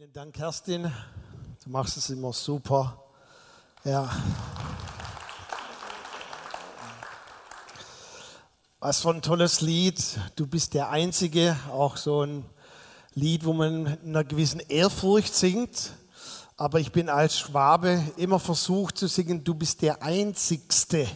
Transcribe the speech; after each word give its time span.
Vielen 0.00 0.14
Dank, 0.14 0.34
Kerstin. 0.34 0.90
Du 1.62 1.68
machst 1.68 1.98
es 1.98 2.08
immer 2.08 2.32
super. 2.32 3.04
Ja. 3.84 4.08
Was 8.78 9.02
für 9.02 9.10
ein 9.10 9.20
tolles 9.20 9.60
Lied. 9.60 10.02
Du 10.36 10.46
bist 10.46 10.72
der 10.72 10.88
Einzige. 10.88 11.54
Auch 11.70 11.98
so 11.98 12.22
ein 12.22 12.46
Lied, 13.12 13.44
wo 13.44 13.52
man 13.52 13.98
in 14.02 14.08
einer 14.08 14.24
gewissen 14.24 14.60
Ehrfurcht 14.60 15.34
singt. 15.34 15.92
Aber 16.56 16.80
ich 16.80 16.92
bin 16.92 17.10
als 17.10 17.38
Schwabe 17.38 18.02
immer 18.16 18.38
versucht 18.38 18.96
zu 18.96 19.06
singen, 19.06 19.44
du 19.44 19.52
bist 19.52 19.82
der 19.82 20.02
Einzigste. 20.02 21.06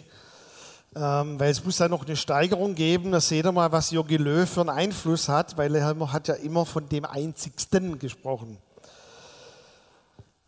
Ähm, 0.95 1.41
weil 1.41 1.51
es 1.51 1.64
muss 1.64 1.79
da 1.79 1.89
noch 1.89 2.05
eine 2.05 2.16
Steigerung 2.16 2.75
geben. 2.75 3.12
Da 3.12 3.21
seht 3.23 3.46
ihr 3.46 3.53
mal, 3.53 3.73
was 3.73 3.93
Jogi 3.93 4.19
Löw 4.19 4.46
für 4.46 4.61
einen 4.61 4.69
Einfluss 4.69 5.30
hat, 5.30 5.57
weil 5.57 5.75
er 5.75 5.87
hat 6.12 6.29
ja 6.29 6.35
immer 6.35 6.66
von 6.66 6.87
dem 6.87 7.07
Einzigsten 7.07 7.98
gesprochen. 7.98 8.59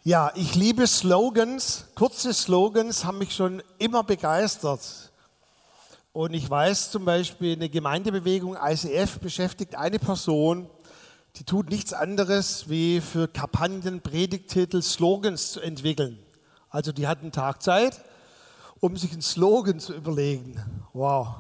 Ja, 0.07 0.31
ich 0.37 0.55
liebe 0.55 0.87
Slogans. 0.87 1.87
Kurze 1.97 2.33
Slogans 2.33 3.05
haben 3.05 3.19
mich 3.19 3.35
schon 3.35 3.61
immer 3.79 4.05
begeistert. 4.05 5.11
Und 6.13 6.33
ich 6.33 6.49
weiß 6.49 6.93
zum 6.93 7.05
Beispiel, 7.05 7.55
eine 7.55 7.69
Gemeindebewegung 7.69 8.57
ICF 8.57 9.19
beschäftigt 9.19 9.75
eine 9.75 9.99
Person, 9.99 10.71
die 11.35 11.43
tut 11.43 11.71
nichts 11.71 11.93
anderes, 11.93 12.69
wie 12.69 13.01
für 13.01 13.27
Kampagnen, 13.27 14.01
Predigtitel, 14.01 14.81
Slogans 14.81 15.51
zu 15.51 15.61
entwickeln. 15.61 16.21
Also 16.71 16.93
die 16.93 17.09
hat 17.09 17.23
einen 17.23 17.33
Tag 17.33 17.61
Zeit, 17.61 18.01
um 18.79 18.97
sich 18.97 19.11
einen 19.11 19.23
Slogan 19.23 19.81
zu 19.81 19.93
überlegen. 19.93 20.63
Wow, 20.93 21.31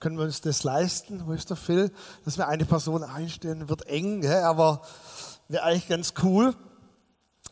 können 0.00 0.16
wir 0.16 0.24
uns 0.24 0.40
das 0.40 0.64
leisten? 0.64 1.26
Wo 1.26 1.32
ist 1.32 1.50
der 1.50 1.58
Phil? 1.58 1.92
Dass 2.24 2.38
wir 2.38 2.48
eine 2.48 2.64
Person 2.64 3.04
einstellen, 3.04 3.68
wird 3.68 3.86
eng, 3.86 4.26
aber 4.26 4.80
wäre 5.48 5.64
eigentlich 5.64 5.88
ganz 5.88 6.14
cool. 6.22 6.54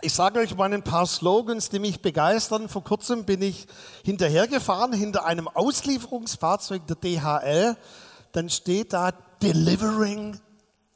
Ich 0.05 0.15
sage 0.15 0.41
euch 0.41 0.57
mal 0.57 0.75
ein 0.75 0.83
paar 0.83 1.07
Slogans, 1.07 1.69
die 1.69 1.79
mich 1.79 2.03
begeistern. 2.03 2.69
Vor 2.69 2.83
kurzem 2.83 3.25
bin 3.25 3.41
ich 3.41 3.69
hinterhergefahren 4.05 4.93
hinter 4.93 5.25
einem 5.25 5.47
Auslieferungsfahrzeug 5.47 6.83
der 6.89 6.97
DHL. 6.97 7.77
Dann 8.33 8.51
steht 8.51 8.95
da 8.95 9.13
Delivering 9.41 10.41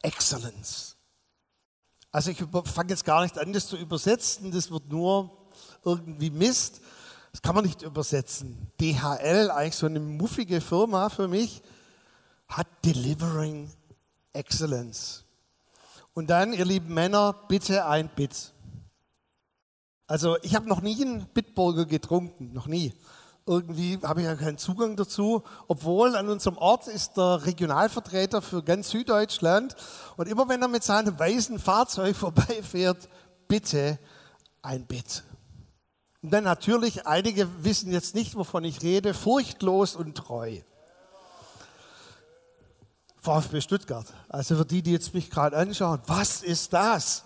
Excellence. 0.02 0.96
Also 2.10 2.32
ich 2.32 2.38
fange 2.64 2.90
jetzt 2.90 3.04
gar 3.04 3.22
nicht 3.22 3.38
an, 3.38 3.52
das 3.52 3.68
zu 3.68 3.76
übersetzen. 3.76 4.50
Das 4.50 4.72
wird 4.72 4.88
nur 4.90 5.30
irgendwie 5.84 6.30
Mist. 6.30 6.80
Das 7.30 7.40
kann 7.40 7.54
man 7.54 7.64
nicht 7.64 7.82
übersetzen. 7.82 8.72
DHL, 8.80 9.52
eigentlich 9.52 9.76
so 9.76 9.86
eine 9.86 10.00
muffige 10.00 10.60
Firma 10.60 11.10
für 11.10 11.28
mich, 11.28 11.62
hat 12.48 12.66
Delivering 12.84 13.70
Excellence. 14.32 15.22
Und 16.12 16.28
dann, 16.28 16.52
ihr 16.52 16.64
lieben 16.64 16.92
Männer, 16.92 17.36
bitte 17.46 17.86
ein 17.86 18.08
Bit. 18.08 18.52
Also 20.06 20.36
ich 20.42 20.54
habe 20.54 20.68
noch 20.68 20.82
nie 20.82 21.02
einen 21.02 21.26
Bitburger 21.26 21.84
getrunken, 21.84 22.52
noch 22.52 22.66
nie. 22.66 22.92
Irgendwie 23.44 23.98
habe 24.02 24.20
ich 24.20 24.26
ja 24.26 24.34
keinen 24.34 24.58
Zugang 24.58 24.96
dazu, 24.96 25.42
obwohl 25.68 26.16
an 26.16 26.28
unserem 26.28 26.58
Ort 26.58 26.88
ist 26.88 27.16
der 27.16 27.44
Regionalvertreter 27.44 28.42
für 28.42 28.62
ganz 28.62 28.90
Süddeutschland 28.90 29.76
und 30.16 30.28
immer 30.28 30.48
wenn 30.48 30.62
er 30.62 30.68
mit 30.68 30.82
seinem 30.82 31.18
weißen 31.18 31.58
Fahrzeug 31.58 32.16
vorbeifährt, 32.16 33.08
bitte 33.48 33.98
ein 34.62 34.86
Bit. 34.86 35.22
Und 36.22 36.32
dann 36.32 36.44
natürlich, 36.44 37.06
einige 37.06 37.48
wissen 37.64 37.92
jetzt 37.92 38.16
nicht, 38.16 38.34
wovon 38.34 38.64
ich 38.64 38.82
rede, 38.82 39.14
furchtlos 39.14 39.94
und 39.94 40.16
treu. 40.16 40.58
VfB 43.18 43.60
Stuttgart. 43.60 44.06
Also 44.28 44.56
für 44.56 44.64
die, 44.64 44.82
die 44.82 44.92
jetzt 44.92 45.14
mich 45.14 45.30
gerade 45.30 45.56
anschauen, 45.56 46.00
was 46.06 46.42
ist 46.42 46.72
das? 46.72 47.24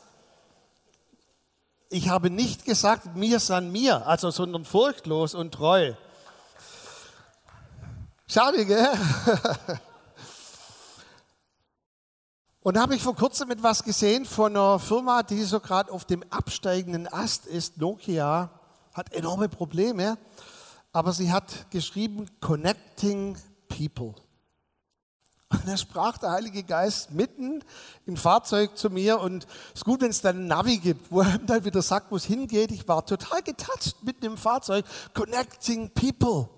Ich 1.93 2.09
habe 2.09 2.31
nicht 2.31 2.65
gesagt, 2.65 3.17
mir 3.17 3.41
san 3.41 3.73
mir, 3.73 4.07
also, 4.07 4.31
sondern 4.31 4.65
furchtlos 4.65 5.35
und 5.35 5.53
treu. 5.53 5.95
Schade, 8.29 8.65
gell? 8.65 8.89
Und 12.63 12.77
da 12.77 12.83
habe 12.83 12.95
ich 12.95 13.03
vor 13.03 13.17
kurzem 13.17 13.51
etwas 13.51 13.83
gesehen 13.83 14.27
von 14.27 14.55
einer 14.55 14.79
Firma, 14.79 15.23
die 15.23 15.43
so 15.45 15.61
gerade 15.61 15.91
auf 15.91 16.05
dem 16.05 16.23
absteigenden 16.31 17.11
Ast 17.11 17.47
ist. 17.47 17.79
Nokia 17.79 18.51
hat 18.93 19.13
enorme 19.15 19.49
Probleme, 19.49 20.19
aber 20.93 21.13
sie 21.13 21.33
hat 21.33 21.71
geschrieben 21.71 22.27
Connecting 22.41 23.39
People. 23.67 24.15
Und 25.51 25.67
da 25.67 25.77
sprach 25.77 26.17
der 26.19 26.31
Heilige 26.31 26.63
Geist 26.63 27.11
mitten 27.11 27.65
im 28.07 28.17
Fahrzeug 28.17 28.79
zu 28.79 28.89
mir 28.89 29.19
und 29.19 29.45
es 29.75 29.81
ist 29.81 29.85
gut, 29.85 30.01
wenn 30.01 30.11
es 30.11 30.21
dann 30.21 30.39
ein 30.39 30.47
Navi 30.47 30.79
gibt, 30.79 31.11
wo 31.11 31.23
er 31.23 31.39
dann 31.39 31.65
wieder 31.65 31.83
sagt, 31.83 32.13
wo 32.13 32.17
es 32.17 32.25
hingeht. 32.25 32.71
Ich 32.71 32.87
war 32.87 33.05
total 33.05 33.43
getatscht 33.43 33.97
mitten 34.03 34.27
im 34.27 34.37
Fahrzeug. 34.37 34.85
Connecting 35.13 35.91
people. 35.91 36.49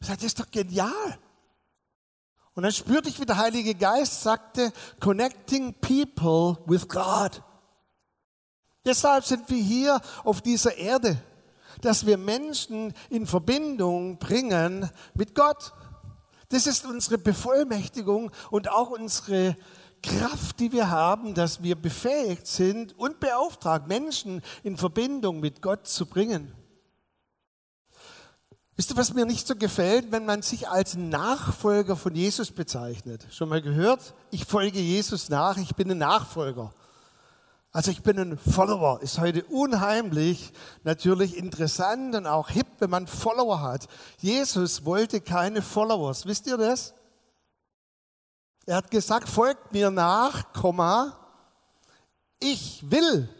Ich 0.00 0.06
sagte, 0.06 0.22
das 0.22 0.32
ist 0.32 0.40
doch 0.40 0.50
genial. 0.50 1.18
Und 2.54 2.62
dann 2.62 2.72
spürte 2.72 3.08
ich, 3.08 3.18
wie 3.18 3.26
der 3.26 3.38
Heilige 3.38 3.74
Geist 3.74 4.22
sagte, 4.22 4.72
connecting 5.00 5.74
people 5.74 6.58
with 6.66 6.88
God. 6.88 7.42
Deshalb 8.84 9.24
sind 9.24 9.48
wir 9.48 9.62
hier 9.62 10.00
auf 10.22 10.40
dieser 10.40 10.76
Erde, 10.76 11.20
dass 11.80 12.04
wir 12.04 12.18
Menschen 12.18 12.94
in 13.10 13.26
Verbindung 13.26 14.18
bringen 14.18 14.90
mit 15.14 15.34
Gott. 15.34 15.72
Das 16.52 16.66
ist 16.66 16.84
unsere 16.84 17.16
Bevollmächtigung 17.16 18.30
und 18.50 18.70
auch 18.70 18.90
unsere 18.90 19.56
Kraft, 20.02 20.60
die 20.60 20.70
wir 20.70 20.90
haben, 20.90 21.32
dass 21.32 21.62
wir 21.62 21.76
befähigt 21.76 22.46
sind 22.46 22.98
und 22.98 23.20
beauftragt, 23.20 23.88
Menschen 23.88 24.42
in 24.62 24.76
Verbindung 24.76 25.40
mit 25.40 25.62
Gott 25.62 25.86
zu 25.86 26.04
bringen. 26.04 26.52
Wisst 28.76 28.90
ihr, 28.90 28.98
was 28.98 29.14
mir 29.14 29.24
nicht 29.24 29.46
so 29.46 29.56
gefällt, 29.56 30.12
wenn 30.12 30.26
man 30.26 30.42
sich 30.42 30.68
als 30.68 30.94
Nachfolger 30.94 31.96
von 31.96 32.14
Jesus 32.14 32.50
bezeichnet? 32.50 33.26
Schon 33.30 33.48
mal 33.48 33.62
gehört? 33.62 34.12
Ich 34.30 34.44
folge 34.44 34.78
Jesus 34.78 35.30
nach, 35.30 35.56
ich 35.56 35.74
bin 35.74 35.90
ein 35.90 35.98
Nachfolger. 35.98 36.74
Also 37.74 37.90
ich 37.90 38.02
bin 38.02 38.18
ein 38.18 38.36
Follower, 38.36 39.00
ist 39.00 39.18
heute 39.18 39.44
unheimlich, 39.44 40.52
natürlich 40.84 41.38
interessant 41.38 42.14
und 42.14 42.26
auch 42.26 42.50
hip, 42.50 42.66
wenn 42.80 42.90
man 42.90 43.06
Follower 43.06 43.62
hat. 43.62 43.88
Jesus 44.18 44.84
wollte 44.84 45.22
keine 45.22 45.62
Followers, 45.62 46.26
wisst 46.26 46.46
ihr 46.46 46.58
das? 46.58 46.92
Er 48.66 48.76
hat 48.76 48.90
gesagt, 48.90 49.26
folgt 49.26 49.72
mir 49.72 49.90
nach, 49.90 50.52
Komma, 50.52 51.18
ich 52.38 52.84
will, 52.90 53.30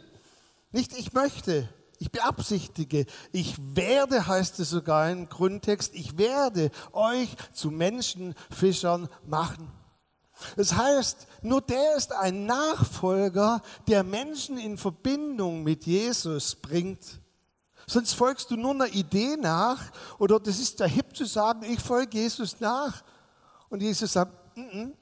nicht 0.71 0.97
ich 0.97 1.13
möchte, 1.13 1.69
ich 1.99 2.11
beabsichtige, 2.11 3.05
ich 3.33 3.57
werde, 3.59 4.27
heißt 4.27 4.59
es 4.61 4.71
sogar 4.71 5.11
im 5.11 5.29
Grundtext, 5.29 5.95
ich 5.95 6.17
werde 6.17 6.71
euch 6.93 7.37
zu 7.53 7.71
Menschenfischern 7.71 9.11
machen. 9.27 9.71
Das 10.57 10.75
heißt, 10.75 11.27
nur 11.43 11.61
der 11.61 11.97
ist 11.97 12.13
ein 12.13 12.47
Nachfolger, 12.47 13.63
der 13.89 14.03
Menschen 14.05 14.59
in 14.59 14.79
Verbindung 14.79 15.63
mit 15.63 15.87
Jesus 15.87 16.55
bringt. 16.55 17.21
Sonst 17.87 18.15
folgst 18.15 18.51
du 18.51 18.57
nur 18.57 18.73
einer 18.73 18.89
Idee 18.89 19.37
nach 19.37 19.91
oder 20.19 20.39
das 20.39 20.59
ist 20.59 20.81
der 20.81 20.87
Hip 20.87 21.17
zu 21.17 21.25
sagen, 21.25 21.63
ich 21.65 21.81
folge 21.81 22.19
Jesus 22.19 22.61
nach. 22.61 23.03
Und 23.69 23.83
Jesus 23.83 24.13
sagt, 24.13 24.33
N 24.55 24.71
-n, 24.71 24.93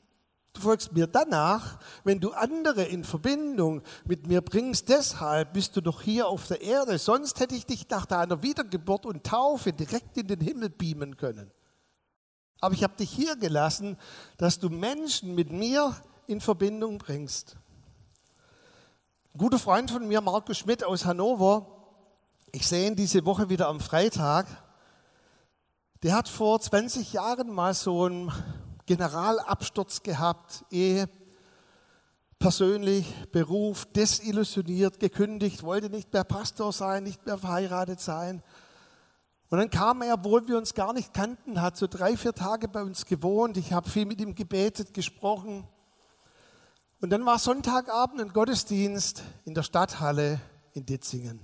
du 0.53 0.61
folgst 0.61 0.93
mir 0.93 1.07
danach, 1.07 1.79
wenn 2.05 2.21
du 2.21 2.33
andere 2.33 2.85
in 2.85 3.05
Verbindung 3.05 3.83
mit 4.05 4.27
mir 4.27 4.41
bringst. 4.41 4.89
Deshalb 4.89 5.53
bist 5.53 5.77
du 5.77 5.81
doch 5.81 6.01
hier 6.01 6.29
auf 6.29 6.47
der 6.47 6.63
Erde. 6.63 6.99
Sonst 6.99 7.41
hätte 7.41 7.55
ich 7.55 7.67
dich 7.67 7.89
nach 7.89 8.07
deiner 8.07 8.43
Wiedergeburt 8.43 9.07
und 9.07 9.25
Taufe 9.25 9.73
direkt 9.73 10.17
in 10.17 10.27
den 10.27 10.41
Himmel 10.41 10.71
beamen 10.71 11.17
können. 11.17 11.51
Aber 12.61 12.75
ich 12.75 12.83
habe 12.83 12.97
dich 12.97 13.11
hier 13.11 13.37
gelassen, 13.37 13.97
dass 14.37 14.59
du 14.59 14.69
Menschen 14.69 15.35
mit 15.35 15.51
mir 15.51 15.97
in 16.27 16.41
Verbindung 16.41 16.99
bringst. 16.99 17.57
Ein 19.35 19.39
guter 19.39 19.59
Freund 19.59 19.91
von 19.91 20.07
mir, 20.07 20.21
Markus 20.21 20.59
Schmidt 20.59 20.85
aus 20.85 21.05
Hannover, 21.05 21.67
ich 22.53 22.67
sehe 22.67 22.89
ihn 22.89 22.97
diese 22.97 23.25
Woche 23.25 23.49
wieder 23.49 23.69
am 23.69 23.81
Freitag, 23.81 24.47
der 26.03 26.15
hat 26.15 26.29
vor 26.29 26.61
20 26.61 27.13
Jahren 27.13 27.51
mal 27.51 27.75
so 27.75 28.05
einen 28.05 28.33
Generalabsturz 28.87 30.03
gehabt, 30.03 30.65
Ehe, 30.71 31.09
persönlich, 32.39 33.07
Beruf, 33.31 33.85
desillusioniert, 33.87 34.99
gekündigt, 34.99 35.63
wollte 35.63 35.91
nicht 35.91 36.13
mehr 36.13 36.25
Pastor 36.25 36.73
sein, 36.73 37.05
nicht 37.05 37.25
mehr 37.27 37.39
verheiratet 37.39 38.01
sein. 38.01 38.43
Und 39.51 39.59
dann 39.59 39.69
kam 39.69 40.01
er, 40.03 40.15
obwohl 40.15 40.47
wir 40.47 40.57
uns 40.57 40.75
gar 40.75 40.93
nicht 40.93 41.13
kannten, 41.13 41.61
hat 41.61 41.77
so 41.77 41.89
drei, 41.89 42.17
vier 42.17 42.33
Tage 42.33 42.69
bei 42.69 42.83
uns 42.83 43.05
gewohnt. 43.05 43.57
Ich 43.57 43.73
habe 43.73 43.91
viel 43.91 44.07
mit 44.07 44.21
ihm 44.21 44.37
gebetet, 44.37 44.95
gesprochen. 44.95 45.67
Und 47.01 47.11
dann 47.11 47.27
war 47.27 47.39
Sonntagabend 47.39 48.21
ein 48.21 48.33
Gottesdienst 48.33 49.25
in 49.45 49.55
der 49.55 49.65
Stadthalle 49.65 50.41
in 50.73 50.87
Ditzingen. 50.87 51.41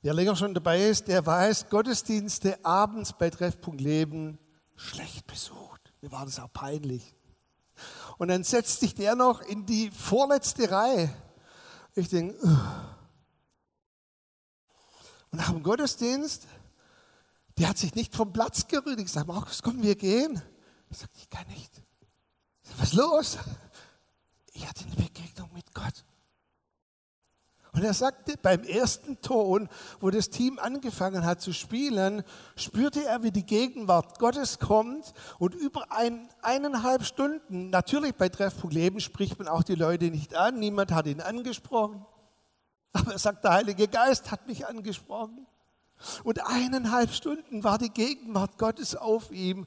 Wer 0.00 0.14
länger 0.14 0.34
schon 0.34 0.54
dabei 0.54 0.88
ist, 0.88 1.08
der 1.08 1.26
weiß, 1.26 1.68
Gottesdienste 1.68 2.64
abends 2.64 3.12
bei 3.12 3.28
Treffpunkt 3.28 3.82
Leben 3.82 4.38
schlecht 4.74 5.26
besucht. 5.26 5.92
Mir 6.00 6.10
war 6.10 6.24
das 6.24 6.40
auch 6.40 6.52
peinlich. 6.52 7.14
Und 8.16 8.28
dann 8.28 8.44
setzt 8.44 8.80
sich 8.80 8.94
der 8.94 9.14
noch 9.14 9.42
in 9.42 9.66
die 9.66 9.90
vorletzte 9.90 10.70
Reihe. 10.70 11.10
Ich 11.94 12.08
denke, 12.08 12.38
und 15.30 15.38
nach 15.38 15.50
dem 15.50 15.62
Gottesdienst, 15.62 16.46
die 17.58 17.66
hat 17.66 17.76
sich 17.76 17.94
nicht 17.94 18.14
vom 18.14 18.32
Platz 18.32 18.68
gerührt. 18.68 19.00
Ich 19.00 19.10
sage, 19.10 19.26
Markus, 19.26 19.62
komm, 19.62 19.82
wir 19.82 19.96
gehen. 19.96 20.40
Ich 20.90 20.98
sage, 20.98 21.12
ich 21.16 21.28
kann 21.28 21.46
nicht. 21.48 21.74
Sag, 22.62 22.78
Was 22.78 22.92
ist 22.92 22.94
los? 22.94 23.38
Ich 24.52 24.66
hatte 24.66 24.84
eine 24.84 24.94
Begegnung 24.94 25.50
mit 25.52 25.74
Gott. 25.74 26.04
Und 27.72 27.84
er 27.84 27.94
sagte, 27.94 28.34
beim 28.40 28.64
ersten 28.64 29.20
Ton, 29.20 29.68
wo 30.00 30.10
das 30.10 30.30
Team 30.30 30.58
angefangen 30.58 31.24
hat 31.24 31.40
zu 31.40 31.52
spielen, 31.52 32.24
spürte 32.56 33.04
er, 33.04 33.22
wie 33.22 33.30
die 33.30 33.44
Gegenwart 33.44 34.18
Gottes 34.18 34.58
kommt 34.58 35.12
und 35.38 35.54
über 35.54 35.92
ein, 35.92 36.28
eineinhalb 36.42 37.04
Stunden, 37.04 37.70
natürlich 37.70 38.14
bei 38.14 38.30
Treffpunkt 38.30 38.74
Leben 38.74 39.00
spricht 39.00 39.38
man 39.38 39.46
auch 39.46 39.62
die 39.62 39.74
Leute 39.74 40.06
nicht 40.06 40.34
an, 40.34 40.58
niemand 40.58 40.92
hat 40.92 41.06
ihn 41.06 41.20
angesprochen, 41.20 42.04
aber 42.92 43.12
er 43.12 43.18
sagt, 43.18 43.44
der 43.44 43.52
Heilige 43.52 43.86
Geist 43.86 44.30
hat 44.30 44.48
mich 44.48 44.66
angesprochen. 44.66 45.46
Und 46.24 46.46
eineinhalb 46.46 47.12
Stunden 47.12 47.64
war 47.64 47.78
die 47.78 47.90
Gegenwart 47.90 48.58
Gottes 48.58 48.94
auf 48.96 49.30
ihm. 49.30 49.66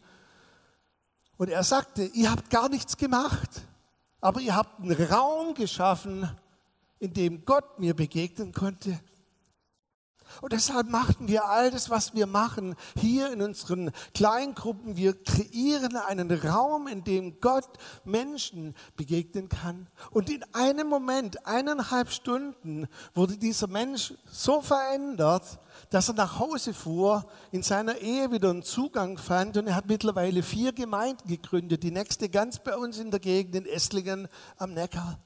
Und 1.38 1.50
er 1.50 1.64
sagte, 1.64 2.04
ihr 2.04 2.32
habt 2.32 2.50
gar 2.50 2.70
nichts 2.70 2.98
gemacht, 2.98 3.62
aber 4.20 4.42
ihr 4.42 4.56
habt 4.56 4.80
einen 4.80 5.02
Raum 5.12 5.54
geschaffen, 5.56 6.30
in 7.00 7.14
dem 7.14 7.46
Gott 7.46 7.80
mir 7.80 7.96
begegnen 7.96 8.54
konnte. 8.54 9.00
Und 10.42 10.54
deshalb 10.54 10.90
machten 10.90 11.28
wir 11.28 11.46
all 11.46 11.72
das, 11.72 11.90
was 11.90 12.14
wir 12.14 12.28
machen, 12.28 12.76
hier 12.98 13.32
in 13.34 13.42
unseren 13.42 13.92
Kleingruppen. 14.14 14.96
Wir 14.96 15.22
kreieren 15.22 15.98
einen 15.98 16.32
Raum, 16.32 16.88
in 16.88 17.04
dem 17.04 17.40
Gott 17.42 17.70
Menschen 18.04 18.76
begegnen 18.96 19.50
kann. 19.50 19.88
Und 20.12 20.30
in 20.30 20.44
einem 20.54 20.88
Moment, 20.88 21.46
eineinhalb 21.46 22.12
Stunden, 22.12 22.88
wurde 23.14 23.38
dieser 23.38 23.68
Mensch 23.68 24.14
so 24.32 24.62
verändert, 24.62 25.60
dass 25.90 26.08
er 26.08 26.14
nach 26.14 26.40
Hause 26.40 26.74
fuhr, 26.74 27.26
in 27.52 27.64
seiner 27.64 27.98
Ehe 27.98 28.32
wieder 28.32 28.50
einen 28.50 28.64
Zugang 28.64 29.18
fand 29.18 29.58
und 29.58 29.68
er 29.68 29.76
hat 29.76 29.88
mittlerweile 29.88 30.44
vier 30.44 30.74
Gemeinden 30.74 31.28
gegründet. 31.28 31.84
Die 31.84 31.92
nächste 31.92 32.30
ganz 32.30 32.60
bei 32.60 32.76
uns 32.76 32.98
in 32.98 33.12
der 33.12 33.20
Gegend 33.20 33.56
in 33.56 33.66
Esslingen 33.66 34.28
am 34.58 34.74
Neckar. 34.74 35.20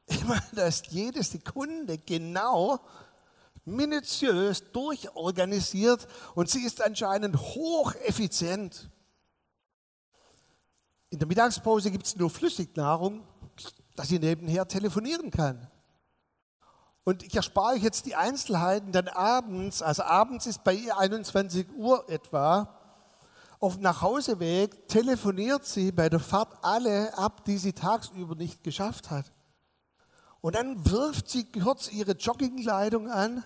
Ich 0.06 0.24
meine, 0.24 0.42
da 0.54 0.66
ist 0.66 0.88
jede 0.88 1.22
Sekunde 1.22 1.96
genau 1.96 2.80
minutiös 3.64 4.72
durchorganisiert 4.72 6.06
und 6.34 6.50
sie 6.50 6.64
ist 6.64 6.82
anscheinend 6.82 7.36
hocheffizient. 7.36 8.90
In 11.10 11.18
der 11.18 11.28
Mittagspause 11.28 11.90
gibt 11.90 12.06
es 12.06 12.16
nur 12.16 12.30
Flüssignahrung, 12.30 13.22
dass 13.96 14.08
sie 14.08 14.18
nebenher 14.18 14.66
telefonieren 14.66 15.30
kann. 15.30 15.68
Und 17.04 17.22
ich 17.22 17.34
erspare 17.34 17.74
euch 17.74 17.82
jetzt 17.82 18.06
die 18.06 18.14
Einzelheiten, 18.14 18.92
dann 18.92 19.08
abends, 19.08 19.82
also 19.82 20.04
abends 20.04 20.46
ist 20.46 20.62
bei 20.62 20.74
ihr 20.74 20.96
21 20.96 21.66
Uhr 21.76 22.08
etwa, 22.08 22.78
auf 23.58 23.74
dem 23.74 23.82
Nachhauseweg 23.82 24.88
telefoniert 24.88 25.64
sie 25.64 25.92
bei 25.92 26.08
der 26.08 26.20
Fahrt 26.20 26.52
alle 26.62 27.16
ab, 27.16 27.44
die 27.44 27.58
sie 27.58 27.72
tagsüber 27.72 28.34
nicht 28.34 28.64
geschafft 28.64 29.10
hat. 29.10 29.32
Und 30.42 30.56
dann 30.56 30.90
wirft 30.90 31.30
sie 31.30 31.44
kurz 31.44 31.90
ihre 31.92 32.12
Joggingkleidung 32.12 33.08
an 33.08 33.44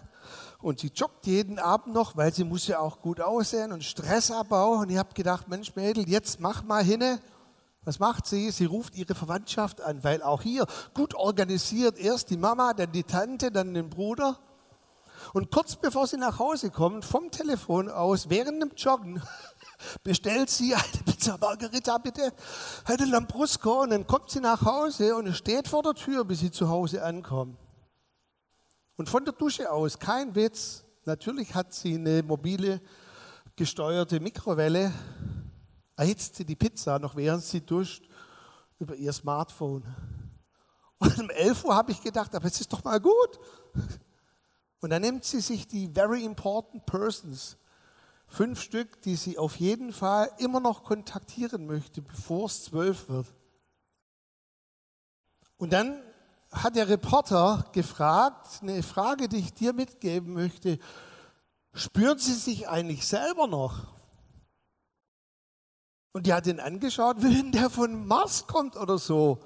und 0.60 0.80
sie 0.80 0.90
joggt 0.94 1.26
jeden 1.26 1.58
Abend 1.58 1.94
noch, 1.94 2.16
weil 2.16 2.32
sie 2.32 2.42
muss 2.42 2.66
ja 2.66 2.78
auch 2.78 3.02
gut 3.02 3.20
aussehen 3.20 3.70
und 3.70 3.84
Stressabbau. 3.84 4.78
Und 4.78 4.90
ich 4.90 4.96
habe 4.96 5.12
gedacht, 5.12 5.46
Mensch 5.46 5.76
Mädel, 5.76 6.08
jetzt 6.08 6.40
mach 6.40 6.64
mal 6.64 6.82
hinne. 6.82 7.20
Was 7.84 7.98
macht 7.98 8.26
sie? 8.26 8.50
Sie 8.50 8.64
ruft 8.64 8.96
ihre 8.96 9.14
Verwandtschaft 9.14 9.82
an, 9.82 10.02
weil 10.02 10.22
auch 10.22 10.40
hier 10.40 10.66
gut 10.94 11.14
organisiert, 11.14 11.98
erst 11.98 12.30
die 12.30 12.38
Mama, 12.38 12.72
dann 12.72 12.90
die 12.92 13.04
Tante, 13.04 13.52
dann 13.52 13.74
den 13.74 13.90
Bruder. 13.90 14.38
Und 15.34 15.50
kurz 15.52 15.76
bevor 15.76 16.06
sie 16.06 16.16
nach 16.16 16.38
Hause 16.38 16.70
kommt, 16.70 17.04
vom 17.04 17.30
Telefon 17.30 17.90
aus, 17.90 18.30
während 18.30 18.62
dem 18.62 18.72
Joggen, 18.74 19.22
bestellt 20.02 20.48
sie 20.48 20.74
eine 20.74 21.05
Pizza 21.16 21.38
Margarita 21.40 21.96
bitte, 21.96 22.30
eine 22.84 23.06
Lambrusco 23.06 23.84
und 23.84 23.88
dann 23.90 24.06
kommt 24.06 24.28
sie 24.28 24.40
nach 24.40 24.60
Hause 24.60 25.16
und 25.16 25.32
steht 25.32 25.66
vor 25.66 25.82
der 25.82 25.94
Tür, 25.94 26.26
bis 26.26 26.40
sie 26.40 26.50
zu 26.50 26.68
Hause 26.68 27.02
ankommt. 27.02 27.56
Und 28.96 29.08
von 29.08 29.24
der 29.24 29.32
Dusche 29.32 29.72
aus, 29.72 29.98
kein 29.98 30.34
Witz, 30.34 30.84
natürlich 31.06 31.54
hat 31.54 31.72
sie 31.72 31.94
eine 31.94 32.22
mobile 32.22 32.82
gesteuerte 33.56 34.20
Mikrowelle, 34.20 34.92
erhitzt 35.96 36.34
sie 36.34 36.44
die 36.44 36.54
Pizza, 36.54 36.98
noch 36.98 37.16
während 37.16 37.42
sie 37.42 37.62
duscht, 37.62 38.06
über 38.78 38.94
ihr 38.94 39.14
Smartphone. 39.14 39.84
Und 40.98 41.18
um 41.18 41.30
11 41.30 41.64
Uhr 41.64 41.74
habe 41.74 41.92
ich 41.92 42.02
gedacht, 42.02 42.34
aber 42.34 42.44
es 42.44 42.60
ist 42.60 42.70
doch 42.70 42.84
mal 42.84 43.00
gut. 43.00 43.40
Und 44.82 44.90
dann 44.90 45.00
nimmt 45.00 45.24
sie 45.24 45.40
sich 45.40 45.66
die 45.66 45.88
Very 45.88 46.24
Important 46.24 46.84
Persons 46.84 47.56
Fünf 48.26 48.60
Stück, 48.60 49.00
die 49.02 49.16
sie 49.16 49.38
auf 49.38 49.56
jeden 49.56 49.92
Fall 49.92 50.30
immer 50.38 50.60
noch 50.60 50.82
kontaktieren 50.82 51.66
möchte, 51.66 52.02
bevor 52.02 52.46
es 52.46 52.64
zwölf 52.64 53.08
wird. 53.08 53.26
Und 55.56 55.72
dann 55.72 56.02
hat 56.50 56.76
der 56.76 56.88
Reporter 56.88 57.66
gefragt, 57.72 58.60
eine 58.62 58.82
Frage, 58.82 59.28
die 59.28 59.38
ich 59.38 59.52
dir 59.52 59.72
mitgeben 59.72 60.34
möchte, 60.34 60.78
spüren 61.74 62.18
Sie 62.18 62.34
sich 62.34 62.68
eigentlich 62.68 63.06
selber 63.06 63.46
noch? 63.46 63.86
Und 66.12 66.26
die 66.26 66.32
hat 66.32 66.46
ihn 66.46 66.60
angeschaut, 66.60 67.16
wenn 67.20 67.52
der 67.52 67.68
von 67.68 68.06
Mars 68.06 68.46
kommt 68.46 68.76
oder 68.76 68.98
so. 68.98 69.38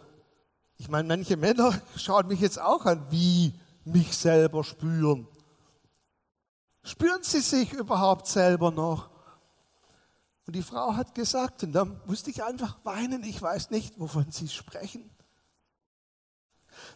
Ich 0.77 0.89
meine, 0.89 1.09
manche 1.09 1.37
Männer 1.37 1.75
schauen 1.97 2.29
mich 2.29 2.41
jetzt 2.41 2.61
auch 2.61 2.87
an, 2.87 3.05
wie 3.11 3.53
mich 3.85 4.17
selber 4.17 4.63
spüren. 4.63 5.27
Spüren 6.91 7.23
Sie 7.23 7.39
sich 7.39 7.73
überhaupt 7.73 8.27
selber 8.27 8.73
noch? 8.73 9.11
Und 10.45 10.57
die 10.57 10.63
Frau 10.63 10.97
hat 10.97 11.15
gesagt, 11.15 11.63
und 11.63 11.71
dann 11.71 12.01
musste 12.07 12.31
ich 12.31 12.43
einfach 12.43 12.85
weinen, 12.85 13.23
ich 13.23 13.41
weiß 13.41 13.71
nicht, 13.71 14.01
wovon 14.01 14.33
Sie 14.33 14.49
sprechen. 14.49 15.09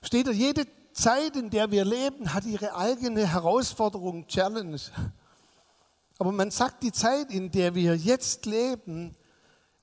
Steht 0.02 0.26
da, 0.26 0.32
jede 0.32 0.66
Zeit, 0.94 1.36
in 1.36 1.48
der 1.48 1.70
wir 1.70 1.84
leben, 1.84 2.34
hat 2.34 2.44
ihre 2.44 2.74
eigene 2.74 3.24
Herausforderung, 3.24 4.26
Challenge. 4.26 4.80
Aber 6.18 6.32
man 6.32 6.50
sagt, 6.50 6.82
die 6.82 6.90
Zeit, 6.90 7.30
in 7.30 7.52
der 7.52 7.76
wir 7.76 7.96
jetzt 7.96 8.46
leben, 8.46 9.14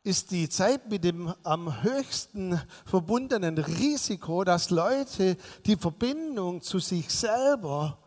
ist 0.03 0.31
die 0.31 0.49
Zeit 0.49 0.89
mit 0.89 1.05
dem 1.05 1.33
am 1.43 1.83
höchsten 1.83 2.61
verbundenen 2.85 3.57
Risiko, 3.57 4.43
dass 4.43 4.71
Leute 4.71 5.37
die 5.65 5.77
Verbindung 5.77 6.61
zu 6.61 6.79
sich 6.79 7.09
selber 7.09 7.97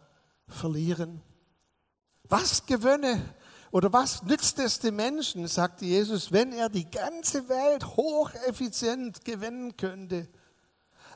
verlieren. 0.47 1.23
Was 2.29 2.65
gewönne 2.65 3.35
oder 3.71 3.93
was 3.93 4.23
nützt 4.23 4.59
es 4.59 4.79
dem 4.79 4.97
Menschen, 4.97 5.47
sagte 5.49 5.85
Jesus, 5.85 6.33
wenn 6.33 6.53
er 6.53 6.69
die 6.69 6.91
ganze 6.91 7.49
Welt 7.49 7.85
hocheffizient 7.97 9.25
gewinnen 9.25 9.77
könnte, 9.77 10.29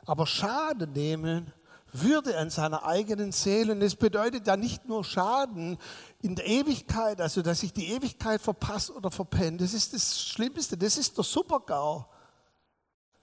aber 0.05 0.27
Schaden 0.27 0.93
nehmen 0.93 1.53
würde 1.91 2.37
an 2.37 2.49
seiner 2.49 2.85
eigenen 2.85 3.31
Seele. 3.31 3.71
Und 3.71 3.81
es 3.81 3.95
bedeutet 3.95 4.45
ja 4.47 4.57
nicht 4.57 4.87
nur 4.87 5.03
Schaden 5.03 5.77
in 6.21 6.35
der 6.35 6.45
Ewigkeit, 6.45 7.19
also 7.21 7.41
dass 7.41 7.63
ich 7.63 7.73
die 7.73 7.91
Ewigkeit 7.91 8.41
verpasse 8.41 8.93
oder 8.93 9.09
verpenne. 9.11 9.57
Das 9.57 9.73
ist 9.73 9.93
das 9.93 10.21
Schlimmste, 10.21 10.77
das 10.77 10.97
ist 10.97 11.17
der 11.17 11.23
Supergau. 11.23 12.07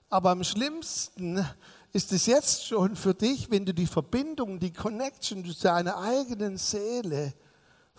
Aber 0.09 0.31
am 0.31 0.43
schlimmsten 0.43 1.45
ist 1.93 2.11
es 2.11 2.25
jetzt 2.25 2.65
schon 2.65 2.95
für 2.95 3.13
dich, 3.13 3.49
wenn 3.49 3.65
du 3.65 3.73
die 3.73 3.87
Verbindung, 3.87 4.59
die 4.59 4.73
Connection 4.73 5.43
zu 5.45 5.53
deiner 5.61 5.97
eigenen 5.97 6.57
Seele 6.57 7.33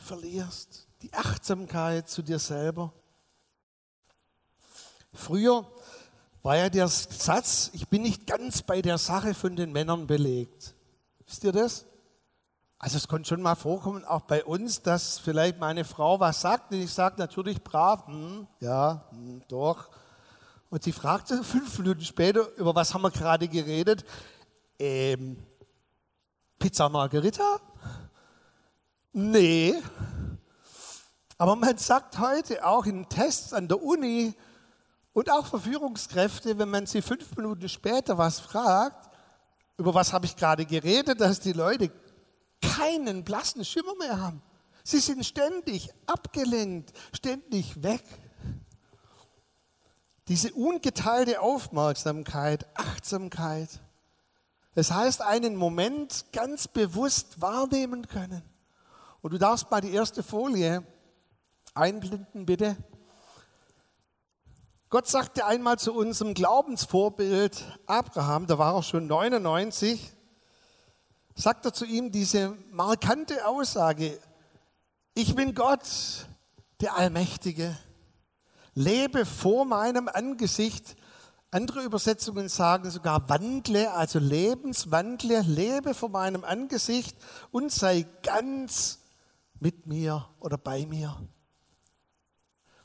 verlierst, 0.00 0.88
die 1.02 1.12
Achtsamkeit 1.12 2.09
zu 2.09 2.23
dir 2.23 2.38
selber. 2.38 2.93
Früher 5.12 5.67
war 6.43 6.57
ja 6.57 6.69
der 6.71 6.88
Satz, 6.88 7.71
ich 7.73 7.88
bin 7.88 8.02
nicht 8.02 8.26
ganz 8.26 8.62
bei 8.62 8.81
der 8.81 8.99
Sache 8.99 9.35
von 9.35 9.57
den 9.57 9.73
Männern 9.73 10.07
belegt. 10.07 10.75
Wisst 11.26 11.45
ihr 11.45 11.52
das? 11.52 11.85
Also 12.78 12.97
es 12.97 13.09
konnte 13.09 13.28
schon 13.28 13.43
mal 13.43 13.57
vorkommen, 13.57 14.05
auch 14.05 14.23
bei 14.23 14.45
uns, 14.45 14.83
dass 14.83 15.19
vielleicht 15.19 15.59
meine 15.59 15.85
Frau 15.85 16.21
was 16.21 16.40
sagt 16.40 16.73
und 16.73 16.81
ich 16.81 16.93
sage 16.93 17.17
natürlich 17.19 17.62
brav, 17.62 18.07
hm, 18.07 18.47
ja, 18.61 19.05
hm, 19.11 19.43
doch. 19.49 19.88
Und 20.71 20.85
sie 20.85 20.93
fragte 20.93 21.43
fünf 21.43 21.78
Minuten 21.78 22.02
später, 22.02 22.49
über 22.57 22.75
was 22.75 22.95
haben 22.95 23.02
wir 23.02 23.11
gerade 23.11 23.49
geredet? 23.49 24.05
Ähm, 24.78 25.37
Pizza 26.59 26.88
Margherita? 26.88 27.61
Nee. 29.12 29.75
Aber 31.38 31.57
man 31.57 31.79
sagt 31.79 32.19
heute 32.19 32.65
auch 32.65 32.87
in 32.87 33.09
Tests 33.09 33.53
an 33.53 33.69
der 33.69 33.83
Uni 33.83 34.35
und 35.12 35.31
auch 35.31 35.47
Verführungskräfte, 35.47 36.59
wenn 36.59 36.71
man 36.71 36.87
sie 36.87 37.03
fünf 37.03 37.37
Minuten 37.37 37.69
später 37.69 38.19
was 38.19 38.41
fragt, 38.41 39.09
über 39.77 39.95
was 39.95 40.12
habe 40.12 40.27
ich 40.27 40.37
gerade 40.37 40.67
geredet, 40.67 41.21
dass 41.21 41.41
die 41.41 41.53
Leute 41.53 41.91
keinen 42.61 43.25
blassen 43.25 43.65
Schimmer 43.65 43.95
mehr 43.99 44.21
haben. 44.21 44.43
Sie 44.83 44.99
sind 44.99 45.25
ständig 45.25 45.91
abgelenkt, 46.07 46.93
ständig 47.12 47.83
weg. 47.83 48.03
Diese 50.29 50.53
ungeteilte 50.53 51.41
Aufmerksamkeit, 51.41 52.67
Achtsamkeit, 52.75 53.69
das 54.75 54.91
heißt, 54.91 55.23
einen 55.23 55.57
Moment 55.57 56.27
ganz 56.33 56.69
bewusst 56.69 57.41
wahrnehmen 57.41 58.07
können. 58.09 58.43
Und 59.20 59.32
du 59.32 59.38
darfst 59.38 59.70
mal 59.70 59.80
die 59.80 59.92
erste 59.92 60.22
Folie 60.22 60.84
einblenden, 61.75 62.46
bitte. 62.46 62.76
Gott 64.90 65.06
sagte 65.06 65.44
einmal 65.44 65.78
zu 65.78 65.92
unserem 65.92 66.34
Glaubensvorbild 66.34 67.62
Abraham, 67.87 68.46
da 68.46 68.58
war 68.58 68.75
er 68.75 68.82
schon 68.82 69.06
99, 69.06 70.12
sagt 71.34 71.66
er 71.66 71.75
zu 71.75 71.84
ihm 71.84 72.10
diese 72.10 72.56
markante 72.70 73.46
Aussage, 73.46 74.18
ich 75.14 75.34
bin 75.34 75.54
Gott, 75.54 75.82
der 76.80 76.96
Allmächtige, 76.96 77.76
lebe 78.75 79.26
vor 79.26 79.64
meinem 79.64 80.08
Angesicht. 80.08 80.96
Andere 81.50 81.82
Übersetzungen 81.82 82.48
sagen 82.48 82.90
sogar 82.90 83.28
wandle, 83.28 83.90
also 83.92 84.18
lebenswandle, 84.18 85.40
lebe 85.40 85.92
vor 85.92 86.08
meinem 86.08 86.44
Angesicht 86.44 87.16
und 87.50 87.72
sei 87.72 88.06
ganz 88.22 88.98
mit 89.61 89.87
mir 89.87 90.29
oder 90.41 90.59
bei 90.59 90.87
mir. 90.87 91.17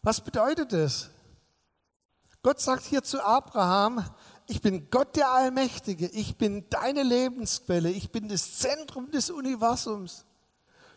Was 0.01 0.21
bedeutet 0.21 0.73
das? 0.73 1.09
Gott 2.41 2.59
sagt 2.59 2.83
hier 2.83 3.03
zu 3.03 3.23
Abraham, 3.23 4.03
ich 4.47 4.61
bin 4.61 4.89
Gott 4.89 5.15
der 5.15 5.31
Allmächtige, 5.31 6.07
ich 6.07 6.37
bin 6.37 6.69
deine 6.69 7.03
Lebensquelle, 7.03 7.89
ich 7.89 8.11
bin 8.11 8.27
das 8.27 8.57
Zentrum 8.59 9.09
des 9.11 9.29
Universums. 9.29 10.25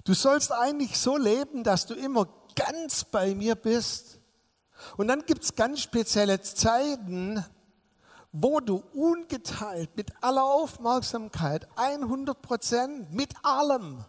Du 0.03 0.15
sollst 0.15 0.53
eigentlich 0.53 0.99
so 0.99 1.17
leben, 1.17 1.63
dass 1.63 1.87
du 1.87 1.95
immer 1.95 2.29
ganz 2.57 3.05
bei 3.05 3.35
mir 3.35 3.55
bist. 3.55 4.21
Und 4.97 5.09
dann 5.09 5.25
gibt 5.25 5.45
es 5.45 5.55
ganz 5.55 5.81
spezielle 5.81 6.41
Zeiten, 6.41 7.45
wo 8.33 8.61
du 8.61 8.83
ungeteilt, 8.93 9.97
mit 9.97 10.13
aller 10.21 10.45
Aufmerksamkeit, 10.45 11.69
100 11.77 12.43
Prozent, 12.43 13.13
mit 13.13 13.33
allem 13.43 14.05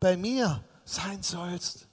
bei 0.00 0.16
mir 0.16 0.64
sein 0.84 1.22
sollst. 1.22 1.88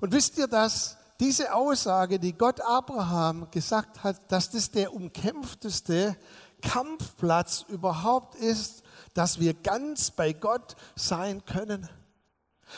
Und 0.00 0.12
wisst 0.12 0.38
ihr, 0.38 0.46
dass 0.46 0.96
diese 1.20 1.54
Aussage, 1.54 2.18
die 2.18 2.34
Gott 2.34 2.60
Abraham 2.60 3.50
gesagt 3.50 4.04
hat, 4.04 4.30
dass 4.30 4.50
das 4.50 4.70
der 4.70 4.92
umkämpfteste 4.92 6.16
Kampfplatz 6.62 7.64
überhaupt 7.68 8.34
ist, 8.34 8.82
dass 9.14 9.40
wir 9.40 9.54
ganz 9.54 10.10
bei 10.10 10.32
Gott 10.32 10.76
sein 10.94 11.44
können. 11.44 11.88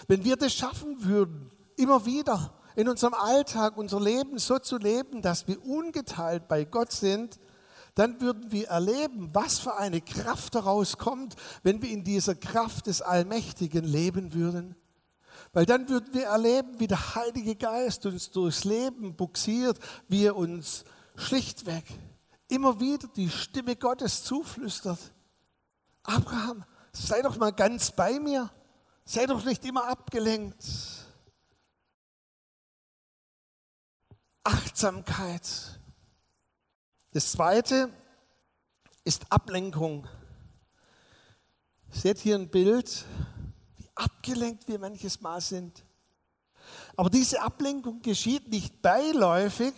Wenn 0.07 0.25
wir 0.25 0.37
das 0.37 0.53
schaffen 0.53 1.05
würden, 1.05 1.51
immer 1.77 2.05
wieder 2.07 2.53
in 2.77 2.89
unserem 2.89 3.15
Alltag, 3.15 3.77
unser 3.77 4.01
Leben 4.01 4.39
so 4.39 4.59
zu 4.59 4.79
leben, 4.79 5.23
dass 5.23 5.49
wir 5.49 5.65
ungeteilt 5.65 6.47
bei 6.47 6.65
Gott 6.65 6.93
sind, 6.93 7.41
dann 7.95 8.21
würden 8.21 8.53
wir 8.53 8.69
erleben, 8.69 9.31
was 9.33 9.59
für 9.59 9.77
eine 9.77 10.01
Kraft 10.01 10.55
daraus 10.55 10.99
kommt, 10.99 11.35
wenn 11.65 11.83
wir 11.83 11.91
in 11.91 12.05
dieser 12.05 12.37
Kraft 12.37 12.87
des 12.87 13.03
Allmächtigen 13.03 13.85
leben 13.85 14.35
würden. 14.35 14.77
Weil 15.53 15.67
dann 15.67 15.89
würden 15.89 16.13
wir 16.13 16.27
erleben, 16.27 16.79
wie 16.79 16.87
der 16.87 17.15
Heilige 17.15 17.57
Geist 17.57 18.05
uns 18.07 18.31
durchs 18.31 18.65
Leben 18.65 19.17
buxiert, 19.17 19.79
wie 20.09 20.25
er 20.25 20.37
uns 20.37 20.85
schlichtweg 21.17 21.85
immer 22.49 22.81
wieder 22.81 23.09
die 23.09 23.31
Stimme 23.31 23.77
Gottes 23.77 24.25
zuflüstert. 24.25 24.99
Abraham, 26.03 26.65
sei 26.93 27.23
doch 27.23 27.37
mal 27.37 27.53
ganz 27.53 27.93
bei 27.93 28.19
mir. 28.19 28.51
Sei 29.05 29.27
doch 29.27 29.45
nicht 29.45 29.65
immer 29.65 29.87
abgelenkt. 29.89 30.65
Achtsamkeit. 34.45 35.79
Das 37.13 37.33
zweite 37.33 37.91
ist 39.05 39.31
Ablenkung. 39.31 40.07
Seht 41.91 42.19
hier 42.19 42.37
ein 42.37 42.51
Bild 42.51 43.05
abgelenkt 43.99 44.69
wir 44.69 44.79
manches 44.79 45.21
Mal 45.21 45.41
sind. 45.41 45.85
Aber 46.97 47.11
diese 47.11 47.41
Ablenkung 47.41 48.03
geschieht 48.03 48.49
nicht 48.49 48.83
beiläufig, 48.83 49.75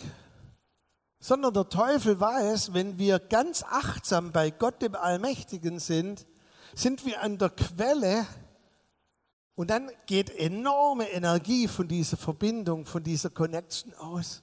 sondern 1.18 1.52
der 1.52 1.68
Teufel 1.68 2.18
weiß, 2.18 2.72
wenn 2.72 2.98
wir 2.98 3.18
ganz 3.18 3.62
achtsam 3.62 4.32
bei 4.32 4.50
Gott 4.50 4.80
dem 4.82 4.94
Allmächtigen 4.94 5.78
sind, 5.78 6.26
sind 6.74 7.04
wir 7.04 7.22
an 7.22 7.38
der 7.38 7.50
Quelle 7.50 8.26
und 9.54 9.68
dann 9.68 9.90
geht 10.06 10.30
enorme 10.30 11.10
Energie 11.10 11.68
von 11.68 11.86
dieser 11.86 12.16
Verbindung, 12.16 12.86
von 12.86 13.02
dieser 13.02 13.28
Connection 13.28 13.92
aus. 13.94 14.42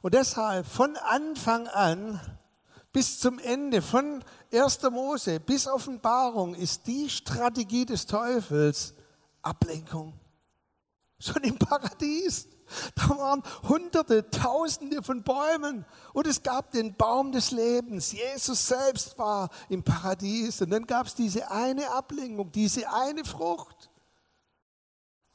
Und 0.00 0.14
deshalb 0.14 0.66
von 0.66 0.96
Anfang 0.96 1.66
an 1.66 2.20
bis 2.98 3.20
zum 3.20 3.38
Ende, 3.38 3.80
von 3.80 4.24
1. 4.52 4.82
Mose 4.90 5.38
bis 5.38 5.68
Offenbarung, 5.68 6.56
ist 6.56 6.84
die 6.88 7.08
Strategie 7.08 7.86
des 7.86 8.06
Teufels 8.06 8.92
Ablenkung. 9.40 10.14
Schon 11.20 11.44
im 11.44 11.56
Paradies. 11.56 12.48
Da 12.96 13.08
waren 13.10 13.44
hunderte, 13.68 14.28
tausende 14.30 15.00
von 15.04 15.22
Bäumen 15.22 15.86
und 16.12 16.26
es 16.26 16.42
gab 16.42 16.72
den 16.72 16.96
Baum 16.96 17.30
des 17.30 17.52
Lebens. 17.52 18.10
Jesus 18.10 18.66
selbst 18.66 19.16
war 19.16 19.48
im 19.68 19.84
Paradies 19.84 20.60
und 20.60 20.70
dann 20.70 20.84
gab 20.84 21.06
es 21.06 21.14
diese 21.14 21.48
eine 21.52 21.92
Ablenkung, 21.92 22.50
diese 22.50 22.92
eine 22.92 23.24
Frucht. 23.24 23.87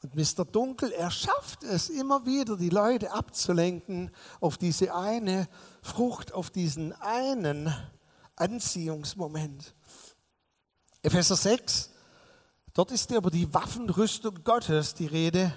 Und 0.04 0.16
Mr. 0.16 0.44
Dunkel, 0.44 0.92
er 0.92 1.10
schafft 1.10 1.64
es 1.64 1.88
immer 1.88 2.26
wieder, 2.26 2.58
die 2.58 2.68
Leute 2.68 3.10
abzulenken 3.10 4.10
auf 4.38 4.58
diese 4.58 4.94
eine 4.94 5.48
Frucht, 5.80 6.34
auf 6.34 6.50
diesen 6.50 6.92
einen 7.00 7.74
Anziehungsmoment. 8.36 9.74
Epheser 11.00 11.36
6, 11.36 11.88
dort 12.74 12.92
ist 12.92 13.10
über 13.12 13.30
die 13.30 13.54
Waffenrüstung 13.54 14.44
Gottes 14.44 14.92
die 14.92 15.06
Rede. 15.06 15.56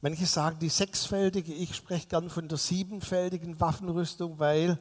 Manche 0.00 0.26
sagen 0.26 0.60
die 0.60 0.68
sechsfältige, 0.68 1.52
ich 1.52 1.74
spreche 1.74 2.06
gern 2.06 2.30
von 2.30 2.46
der 2.46 2.58
siebenfältigen 2.58 3.58
Waffenrüstung, 3.58 4.38
weil 4.38 4.78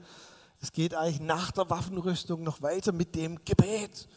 es 0.62 0.72
geht 0.72 0.94
eigentlich 0.94 1.22
nach 1.22 1.50
der 1.52 1.72
Waffenrüstung 1.72 2.44
noch 2.44 2.62
weiter 2.62 2.92
mit 2.92 3.16
dem 3.16 3.44
Gebet 3.46 4.08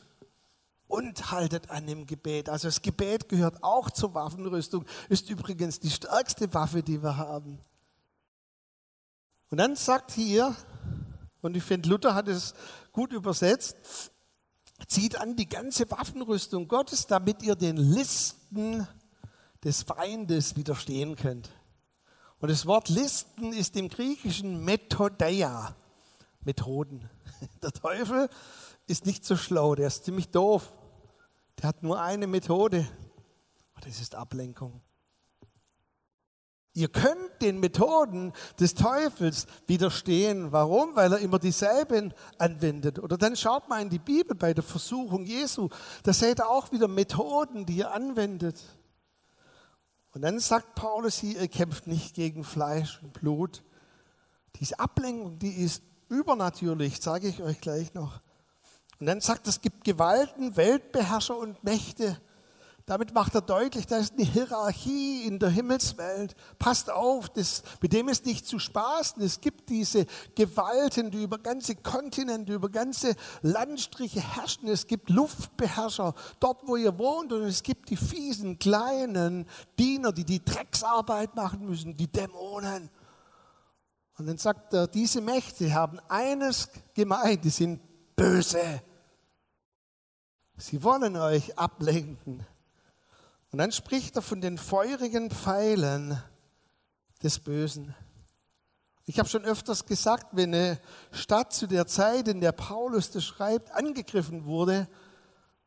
und 0.89 1.31
haltet 1.31 1.71
an 1.71 1.87
dem 1.87 2.07
Gebet. 2.07 2.49
Also 2.49 2.69
das 2.69 2.83
Gebet 2.83 3.29
gehört 3.29 3.63
auch 3.63 3.91
zur 3.91 4.15
Waffenrüstung, 4.15 4.85
ist 5.09 5.29
übrigens 5.31 5.81
die 5.81 5.91
stärkste 5.91 6.53
Waffe, 6.55 6.83
die 6.83 7.03
wir 7.03 7.17
haben. 7.17 7.59
Und 9.51 9.59
dann 9.59 9.77
sagt 9.77 10.13
hier, 10.13 10.55
und 11.41 11.57
ich 11.57 11.63
finde, 11.63 11.89
Luther 11.89 12.15
hat 12.15 12.29
es 12.29 12.55
gut 12.93 13.13
übersetzt, 13.13 13.77
zieht 14.89 15.17
an 15.17 15.37
die 15.37 15.49
ganze 15.49 15.91
Waffenrüstung 15.91 16.69
Gottes, 16.69 17.07
damit 17.07 17.43
ihr 17.43 17.57
den 17.57 17.77
Listen 17.77 18.87
des 19.65 19.83
Feindes 19.83 20.57
widerstehen 20.57 21.17
könnt. 21.17 21.51
Und 22.39 22.51
das 22.51 22.67
Wort 22.67 22.89
Listen 22.89 23.53
ist 23.53 23.77
im 23.77 23.89
Griechischen 23.89 24.65
Methodeia, 24.65 25.75
Methoden. 26.41 27.09
Der 27.63 27.73
Teufel 27.73 28.29
ist 28.87 29.07
nicht 29.07 29.25
so 29.25 29.37
schlau, 29.37 29.75
der 29.75 29.89
ist 29.89 30.05
ziemlich 30.05 30.29
doof. 30.31 30.73
Der 31.59 31.69
hat 31.69 31.83
nur 31.83 32.01
eine 32.01 32.27
Methode. 32.27 32.87
Das 33.81 34.01
ist 34.01 34.15
Ablenkung. 34.15 34.81
Ihr 36.77 36.89
könnt 36.89 37.41
den 37.41 37.59
Methoden 37.59 38.35
des 38.61 38.75
Teufels 38.75 39.47
widerstehen. 39.67 40.53
Warum? 40.53 40.95
Weil 40.95 41.11
er 41.11 41.19
immer 41.21 41.39
dieselben 41.39 42.13
anwendet. 42.37 42.99
Oder 42.99 43.17
dann 43.17 43.35
schaut 43.35 43.67
mal 43.69 43.81
in 43.81 43.89
die 43.89 43.99
Bibel 43.99 44.37
bei 44.37 44.53
der 44.53 44.63
Versuchung 44.63 45.25
Jesu. 45.25 45.71
Da 46.03 46.13
seht 46.13 46.39
ihr 46.41 46.51
auch 46.51 46.73
wieder 46.73 46.87
Methoden, 46.87 47.65
die 47.65 47.81
er 47.81 47.95
anwendet. 47.95 48.63
Und 50.13 50.21
dann 50.21 50.39
sagt 50.39 50.75
Paulus 50.75 51.17
hier, 51.17 51.41
ihr 51.41 51.49
kämpft 51.49 51.87
nicht 51.87 52.15
gegen 52.15 52.45
Fleisch 52.45 53.01
und 53.03 53.15
Blut. 53.15 53.63
Diese 54.61 54.79
Ablenkung, 54.79 55.39
die 55.39 55.53
ist 55.53 55.83
übernatürlich, 56.11 57.01
sage 57.01 57.29
ich 57.29 57.43
euch 57.43 57.61
gleich 57.61 57.95
noch. 57.95 58.21
Und 58.99 59.07
dann 59.07 59.21
sagt, 59.21 59.47
es 59.47 59.61
gibt 59.61 59.85
Gewalten, 59.85 60.57
Weltbeherrscher 60.57 61.37
und 61.37 61.63
Mächte. 61.63 62.19
Damit 62.87 63.13
macht 63.13 63.35
er 63.35 63.41
deutlich, 63.41 63.89
da 63.89 63.97
ist 63.97 64.13
eine 64.13 64.23
Hierarchie 64.23 65.25
in 65.25 65.41
der 65.41 65.49
Himmelswelt. 65.49 66.37
Passt 66.61 66.89
auf, 66.89 67.29
das, 67.29 67.65
mit 67.83 67.93
dem 67.93 68.09
ist 68.09 68.25
nicht 68.27 68.47
zu 68.47 68.61
spaßen. 68.61 69.21
Es 69.25 69.41
gibt 69.41 69.69
diese 69.71 70.07
Gewalten, 70.37 71.11
die 71.11 71.25
über 71.25 71.39
ganze 71.39 71.75
Kontinente, 71.75 72.55
über 72.55 72.69
ganze 72.69 73.17
Landstriche 73.43 74.21
herrschen. 74.21 74.69
Es 74.69 74.87
gibt 74.87 75.11
Luftbeherrscher 75.11 76.15
dort, 76.39 76.61
wo 76.65 76.77
ihr 76.77 76.97
wohnt. 76.97 77.33
Und 77.33 77.43
es 77.43 77.65
gibt 77.65 77.91
die 77.91 77.97
fiesen, 77.97 78.61
kleinen 78.61 79.47
Diener, 79.81 80.13
die 80.13 80.25
die 80.25 80.45
Drecksarbeit 80.45 81.35
machen 81.35 81.67
müssen, 81.67 81.97
die 81.97 82.07
Dämonen. 82.07 82.89
Und 84.17 84.27
dann 84.27 84.39
sagt 84.39 84.73
er, 84.73 84.87
diese 84.87 85.21
Mächte 85.21 85.75
haben 85.75 85.99
eines 86.09 86.69
gemeint, 86.95 87.45
die 87.45 87.51
sind 87.51 87.81
böse. 88.17 88.83
Sie 90.57 90.83
wollen 90.83 91.17
euch 91.17 91.59
ablenken. 91.59 92.45
Und 93.53 93.59
dann 93.59 93.73
spricht 93.73 94.17
er 94.17 94.23
von 94.23 94.41
den 94.41 94.59
feurigen 94.59 95.31
Pfeilen 95.31 96.21
des 97.23 97.39
Bösen. 97.39 97.95
Ich 99.05 99.19
habe 99.19 99.29
schon 99.29 99.45
öfters 99.45 99.87
gesagt, 99.87 100.29
wenn 100.33 100.53
eine 100.53 100.81
Stadt 101.13 101.53
zu 101.53 101.67
der 101.69 101.87
Zeit, 101.87 102.27
in 102.27 102.41
der 102.41 102.53
Paulus 102.53 103.11
das 103.11 103.25
schreibt, 103.25 103.71
angegriffen 103.71 104.47
wurde, 104.47 104.89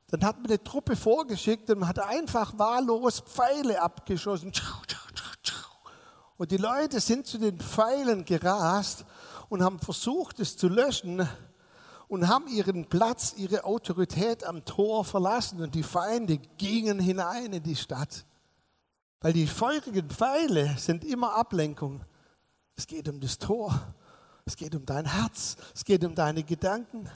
dann 0.08 0.26
hat 0.26 0.38
man 0.38 0.48
eine 0.48 0.62
Truppe 0.62 0.96
vorgeschickt 0.96 1.70
und 1.70 1.80
man 1.80 1.90
hat 1.90 2.00
einfach 2.00 2.58
wahllos 2.58 3.22
Pfeile 3.22 3.82
abgeschossen. 3.82 4.52
Und 6.38 6.52
die 6.52 6.58
Leute 6.58 7.00
sind 7.00 7.28
zu 7.28 7.38
den 7.38 7.60
Pfeilen 7.60 8.26
gerast 8.26 9.06
und 9.50 9.64
haben 9.64 9.80
versucht, 9.80 10.40
es 10.40 10.58
zu 10.58 10.68
löschen 10.68 11.28
und 12.10 12.28
haben 12.28 12.48
ihren 12.48 12.86
Platz, 12.86 13.36
ihre 13.38 13.64
Autorität 13.64 14.44
am 14.44 14.66
Tor 14.66 15.06
verlassen 15.06 15.62
und 15.62 15.76
die 15.76 15.84
Feinde 15.84 16.40
gingen 16.58 17.00
hinein 17.00 17.54
in 17.54 17.64
die 17.64 17.76
Stadt. 17.76 18.26
Weil 19.22 19.32
die 19.32 19.46
feurigen 19.46 20.10
Pfeile 20.10 20.76
sind 20.78 21.06
immer 21.06 21.36
Ablenkung. 21.36 22.02
Es 22.76 22.88
geht 22.88 23.08
um 23.08 23.20
das 23.20 23.38
Tor, 23.38 23.94
es 24.46 24.58
geht 24.58 24.74
um 24.74 24.86
dein 24.86 25.06
Herz, 25.06 25.56
es 25.76 25.86
geht 25.86 26.04
um 26.04 26.16
deine 26.16 26.44
Gedanken. 26.44 27.08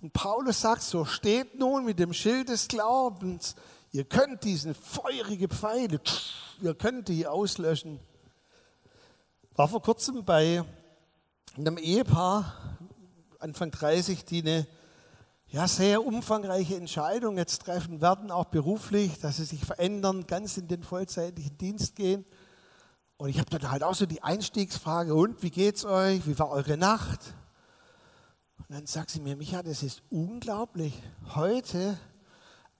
Und 0.00 0.12
Paulus 0.12 0.60
sagt 0.60 0.82
so, 0.82 1.04
steht 1.04 1.58
nun 1.58 1.84
mit 1.84 1.98
dem 1.98 2.12
Schild 2.12 2.48
des 2.48 2.68
Glaubens, 2.68 3.56
ihr 3.90 4.04
könnt 4.04 4.44
diesen 4.44 4.74
feurigen 4.74 5.48
Pfeile, 5.48 6.00
ihr 6.60 6.74
könnt 6.74 7.08
die 7.08 7.26
auslöschen. 7.26 7.98
War 9.56 9.66
vor 9.66 9.82
kurzem 9.82 10.24
bei 10.24 10.62
einem 11.56 11.78
Ehepaar, 11.78 12.75
Anfang 13.46 13.70
30, 13.70 14.24
die 14.24 14.42
eine 14.42 14.66
ja, 15.46 15.68
sehr 15.68 16.04
umfangreiche 16.04 16.74
Entscheidung 16.74 17.38
jetzt 17.38 17.62
treffen 17.62 18.00
werden, 18.00 18.32
auch 18.32 18.46
beruflich, 18.46 19.20
dass 19.20 19.36
sie 19.36 19.44
sich 19.44 19.64
verändern, 19.64 20.26
ganz 20.26 20.56
in 20.56 20.66
den 20.66 20.82
vollzeitlichen 20.82 21.56
Dienst 21.56 21.94
gehen. 21.94 22.24
Und 23.18 23.28
ich 23.28 23.38
habe 23.38 23.48
dann 23.50 23.70
halt 23.70 23.84
auch 23.84 23.94
so 23.94 24.04
die 24.04 24.24
Einstiegsfrage, 24.24 25.14
und 25.14 25.44
wie 25.44 25.50
geht's 25.50 25.84
euch? 25.84 26.26
Wie 26.26 26.36
war 26.40 26.50
eure 26.50 26.76
Nacht? 26.76 27.20
Und 28.58 28.74
dann 28.74 28.86
sagt 28.86 29.10
sie 29.10 29.20
mir, 29.20 29.36
Micha, 29.36 29.62
das 29.62 29.84
ist 29.84 30.02
unglaublich. 30.10 31.00
Heute, 31.36 31.96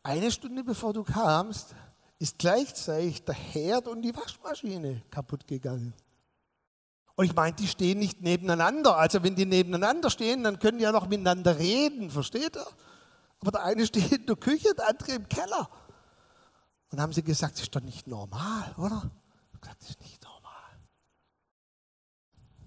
eine 0.02 0.32
Stunde 0.32 0.64
bevor 0.64 0.92
du 0.92 1.04
kamst, 1.04 1.76
ist 2.18 2.38
gleichzeitig 2.38 3.25
der 3.25 3.37
Herd 3.37 3.87
und 3.87 4.02
die 4.02 4.16
Waschmaschine 4.16 5.02
kaputt 5.12 5.46
gegangen. 5.46 5.94
Und 7.16 7.25
ich 7.25 7.35
meine, 7.35 7.56
die 7.56 7.66
stehen 7.66 7.99
nicht 7.99 8.20
nebeneinander. 8.20 8.96
Also 8.96 9.23
wenn 9.23 9.35
die 9.35 9.46
nebeneinander 9.46 10.11
stehen, 10.11 10.44
dann 10.44 10.58
können 10.58 10.78
die 10.78 10.85
ja 10.85 10.92
noch 10.92 11.08
miteinander 11.08 11.58
reden, 11.58 12.11
versteht 12.11 12.56
ihr? 12.56 12.66
Aber 13.40 13.50
der 13.52 13.64
eine 13.64 13.87
steht 13.87 14.12
in 14.12 14.26
der 14.26 14.37
Küche, 14.37 14.74
der 14.74 14.88
andere 14.88 15.12
im 15.12 15.29
Keller. 15.29 15.68
Und 16.90 17.00
haben 17.00 17.12
sie 17.12 17.22
gesagt, 17.22 17.55
das 17.55 17.62
ist 17.62 17.74
doch 17.74 17.81
nicht 17.81 18.07
normal, 18.07 18.74
oder? 18.76 19.11
Ich 19.55 19.61
gesagt, 19.61 19.81
das 19.81 19.90
ist 19.90 20.00
nicht 20.02 20.22
normal. 20.22 20.52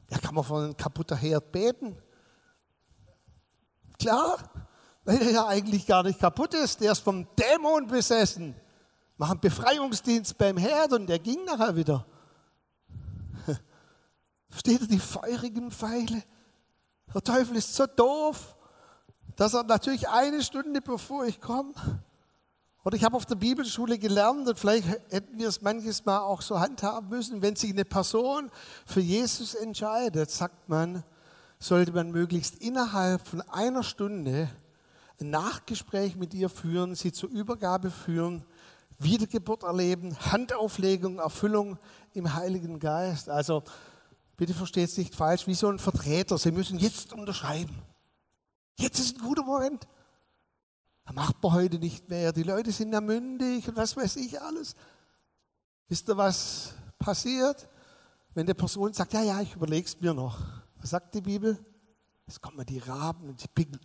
Ja, 0.09 0.17
kann 0.17 0.33
man 0.33 0.43
von 0.43 0.63
einem 0.63 0.77
kaputten 0.77 1.17
Herd 1.17 1.51
beten? 1.51 1.95
Klar, 3.99 4.37
weil 5.05 5.21
er 5.21 5.31
ja 5.31 5.47
eigentlich 5.47 5.85
gar 5.85 6.03
nicht 6.03 6.19
kaputt 6.19 6.55
ist. 6.55 6.81
Der 6.81 6.93
ist 6.93 6.99
vom 6.99 7.27
Dämon 7.35 7.87
besessen. 7.87 8.55
Machen 9.17 9.39
Befreiungsdienst 9.39 10.37
beim 10.37 10.57
Herd 10.57 10.93
und 10.93 11.07
der 11.07 11.19
ging 11.19 11.43
nachher 11.45 11.75
wieder. 11.75 12.05
Versteht 14.49 14.81
ihr 14.81 14.87
die 14.87 14.99
feurigen 14.99 15.71
Pfeile? 15.71 16.23
Der 17.13 17.23
Teufel 17.23 17.55
ist 17.55 17.75
so 17.75 17.85
doof, 17.85 18.55
dass 19.35 19.53
er 19.53 19.63
natürlich 19.63 20.09
eine 20.09 20.43
Stunde 20.43 20.81
bevor 20.81 21.25
ich 21.25 21.39
komme, 21.39 21.73
oder 22.85 22.95
ich 22.95 23.03
habe 23.03 23.17
auf 23.17 23.25
der 23.25 23.35
Bibelschule 23.35 23.99
gelernt 23.99 24.47
und 24.47 24.57
vielleicht 24.57 24.87
hätten 24.87 25.37
wir 25.37 25.49
es 25.49 25.61
manches 25.61 26.05
Mal 26.05 26.19
auch 26.19 26.41
so 26.41 26.59
handhaben 26.59 27.09
müssen, 27.09 27.41
wenn 27.41 27.55
sich 27.55 27.71
eine 27.71 27.83
Person 27.83 28.49
für 28.85 29.01
Jesus 29.01 29.53
entscheidet, 29.53 30.31
sagt 30.31 30.69
man, 30.69 31.03
sollte 31.59 31.91
man 31.91 32.11
möglichst 32.11 32.55
innerhalb 32.55 33.27
von 33.27 33.41
einer 33.41 33.83
Stunde 33.83 34.49
ein 35.19 35.29
Nachgespräch 35.29 36.15
mit 36.15 36.33
ihr 36.33 36.49
führen, 36.49 36.95
sie 36.95 37.11
zur 37.11 37.29
Übergabe 37.29 37.91
führen, 37.91 38.45
Wiedergeburt 38.97 39.63
erleben, 39.63 40.17
Handauflegung, 40.31 41.19
Erfüllung 41.19 41.77
im 42.13 42.33
Heiligen 42.33 42.79
Geist. 42.79 43.29
Also 43.29 43.63
bitte 44.39 44.53
versteht 44.53 44.89
es 44.89 44.97
nicht 44.97 45.13
falsch, 45.13 45.47
wie 45.47 45.53
so 45.53 45.67
ein 45.67 45.79
Vertreter. 45.79 46.37
Sie 46.37 46.53
müssen 46.53 46.79
jetzt 46.79 47.11
unterschreiben. 47.11 47.75
Jetzt 48.79 48.97
ist 48.97 49.17
ein 49.17 49.21
guter 49.21 49.43
Moment. 49.43 49.85
Das 51.03 51.13
macht 51.13 51.43
man 51.43 51.51
heute 51.51 51.77
nicht 51.77 52.09
mehr. 52.09 52.31
Die 52.31 52.43
Leute 52.43 52.71
sind 52.71 52.93
ja 52.93 53.01
mündig 53.01 53.67
und 53.67 53.75
was 53.75 53.97
weiß 53.97 54.15
ich 54.15 54.41
alles. 54.41 54.75
Wisst 55.89 56.07
ihr, 56.07 56.15
was 56.15 56.73
passiert? 56.97 57.67
Wenn 58.33 58.45
der 58.45 58.53
Person 58.53 58.93
sagt, 58.93 59.11
ja, 59.11 59.21
ja, 59.21 59.41
ich 59.41 59.55
überlege 59.55 59.85
es 59.85 59.99
mir 59.99 60.13
noch. 60.13 60.39
Was 60.77 60.91
sagt 60.91 61.13
die 61.15 61.21
Bibel? 61.21 61.59
Es 62.25 62.39
kommen 62.39 62.65
die 62.65 62.79
Raben 62.79 63.27
und 63.27 63.43
die 63.43 63.47
picken. 63.49 63.81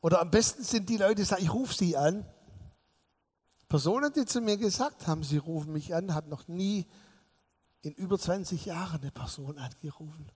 Oder 0.00 0.22
am 0.22 0.30
besten 0.30 0.64
sind 0.64 0.88
die 0.88 0.96
Leute, 0.96 1.16
die 1.16 1.24
sagen, 1.24 1.42
ich 1.42 1.52
rufe 1.52 1.74
sie 1.74 1.98
an. 1.98 2.24
Personen, 3.68 4.10
die 4.14 4.24
zu 4.24 4.40
mir 4.40 4.56
gesagt 4.56 5.06
haben, 5.06 5.22
sie 5.22 5.36
rufen 5.36 5.74
mich 5.74 5.94
an, 5.94 6.14
hat 6.14 6.28
noch 6.28 6.48
nie 6.48 6.86
in 7.82 7.92
über 7.94 8.18
20 8.18 8.66
Jahren 8.66 9.00
eine 9.00 9.10
Person 9.10 9.58
angerufen. 9.58 10.30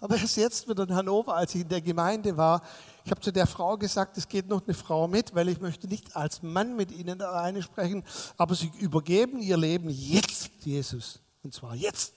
Aber 0.00 0.16
erst 0.16 0.36
jetzt 0.36 0.68
wieder 0.68 0.84
in 0.84 0.94
Hannover, 0.94 1.34
als 1.34 1.54
ich 1.54 1.62
in 1.62 1.68
der 1.68 1.80
Gemeinde 1.80 2.36
war, 2.36 2.62
ich 3.04 3.10
habe 3.10 3.20
zu 3.20 3.32
der 3.32 3.46
Frau 3.46 3.76
gesagt, 3.76 4.16
es 4.16 4.28
geht 4.28 4.48
noch 4.48 4.64
eine 4.64 4.74
Frau 4.74 5.08
mit, 5.08 5.34
weil 5.34 5.48
ich 5.48 5.60
möchte 5.60 5.88
nicht 5.88 6.14
als 6.14 6.42
Mann 6.42 6.76
mit 6.76 6.92
Ihnen 6.92 7.20
alleine 7.20 7.62
sprechen, 7.62 8.04
aber 8.36 8.54
Sie 8.54 8.70
übergeben 8.78 9.40
Ihr 9.40 9.56
Leben 9.56 9.90
jetzt 9.90 10.50
Jesus. 10.60 11.20
Und 11.42 11.52
zwar 11.52 11.74
jetzt. 11.74 12.14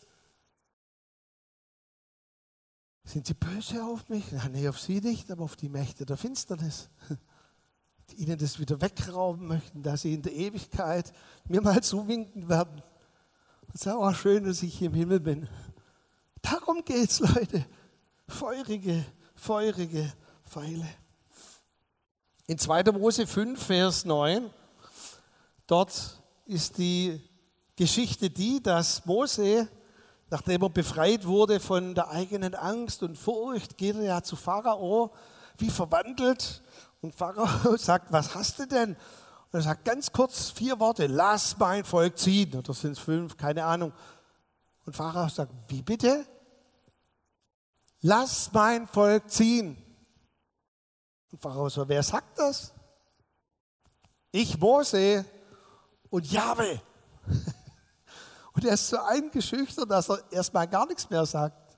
Sind 3.03 3.25
Sie 3.25 3.33
böse 3.33 3.83
auf 3.83 4.07
mich? 4.09 4.31
Nein, 4.31 4.67
auf 4.67 4.79
Sie 4.79 5.01
nicht, 5.01 5.31
aber 5.31 5.45
auf 5.45 5.55
die 5.55 5.69
Mächte 5.69 6.05
der 6.05 6.17
Finsternis, 6.17 6.89
die 8.11 8.15
Ihnen 8.17 8.37
das 8.37 8.59
wieder 8.59 8.79
wegrauben 8.81 9.47
möchten, 9.47 9.81
dass 9.81 10.01
Sie 10.03 10.13
in 10.13 10.21
der 10.21 10.33
Ewigkeit 10.33 11.11
mir 11.45 11.61
mal 11.61 11.81
zuwinken 11.81 12.49
werden. 12.49 12.83
Es 13.73 13.81
ist 13.81 13.87
auch 13.87 14.15
schön, 14.15 14.45
dass 14.45 14.63
ich 14.63 14.77
hier 14.77 14.87
im 14.87 14.93
Himmel 14.93 15.19
bin. 15.19 15.47
Darum 16.41 16.83
geht's, 16.83 17.19
Leute. 17.19 17.65
Feurige, 18.27 19.05
feurige 19.35 20.11
Pfeile. 20.45 20.87
In 22.47 22.57
2. 22.57 22.83
Mose 22.93 23.27
5, 23.27 23.61
Vers 23.61 24.05
9, 24.05 24.49
dort 25.67 26.21
ist 26.45 26.77
die 26.77 27.21
Geschichte 27.75 28.29
die, 28.29 28.63
dass 28.63 29.05
Mose, 29.05 29.67
nachdem 30.29 30.63
er 30.63 30.69
befreit 30.69 31.25
wurde 31.25 31.59
von 31.59 31.93
der 31.93 32.09
eigenen 32.09 32.55
Angst 32.55 33.03
und 33.03 33.17
Furcht, 33.17 33.77
geht 33.77 33.95
er 33.97 34.03
ja 34.03 34.23
zu 34.23 34.35
Pharao, 34.35 35.13
wie 35.57 35.69
verwandelt. 35.69 36.61
Und 37.01 37.13
Pharao 37.13 37.75
sagt, 37.77 38.11
was 38.11 38.33
hast 38.33 38.59
du 38.59 38.65
denn? 38.65 38.95
Und 39.51 39.59
er 39.59 39.61
sagt 39.61 39.85
ganz 39.85 40.11
kurz 40.11 40.49
vier 40.49 40.79
Worte, 40.79 41.07
lass 41.07 41.57
mein 41.57 41.85
Volk 41.85 42.17
ziehen. 42.17 42.53
Oder 42.55 42.73
sind 42.73 42.93
es 42.93 42.99
fünf, 42.99 43.37
keine 43.37 43.63
Ahnung. 43.63 43.93
Und 44.85 44.95
Pharao 44.95 45.29
sagt, 45.29 45.51
wie 45.69 45.81
bitte? 45.81 46.25
Lass 48.01 48.51
mein 48.53 48.87
Volk 48.87 49.29
ziehen. 49.29 49.77
Und 51.31 51.41
Pharao 51.41 51.69
sagt, 51.69 51.89
wer 51.89 52.03
sagt 52.03 52.37
das? 52.39 52.73
Ich, 54.31 54.57
Mose 54.59 55.25
und 56.09 56.29
Jahwe. 56.31 56.81
Und 58.53 58.65
er 58.65 58.73
ist 58.73 58.89
so 58.89 58.97
eingeschüchtert, 58.97 59.91
dass 59.91 60.09
er 60.09 60.19
erstmal 60.31 60.67
gar 60.67 60.87
nichts 60.87 61.07
mehr 61.11 61.23
sagt. 61.27 61.77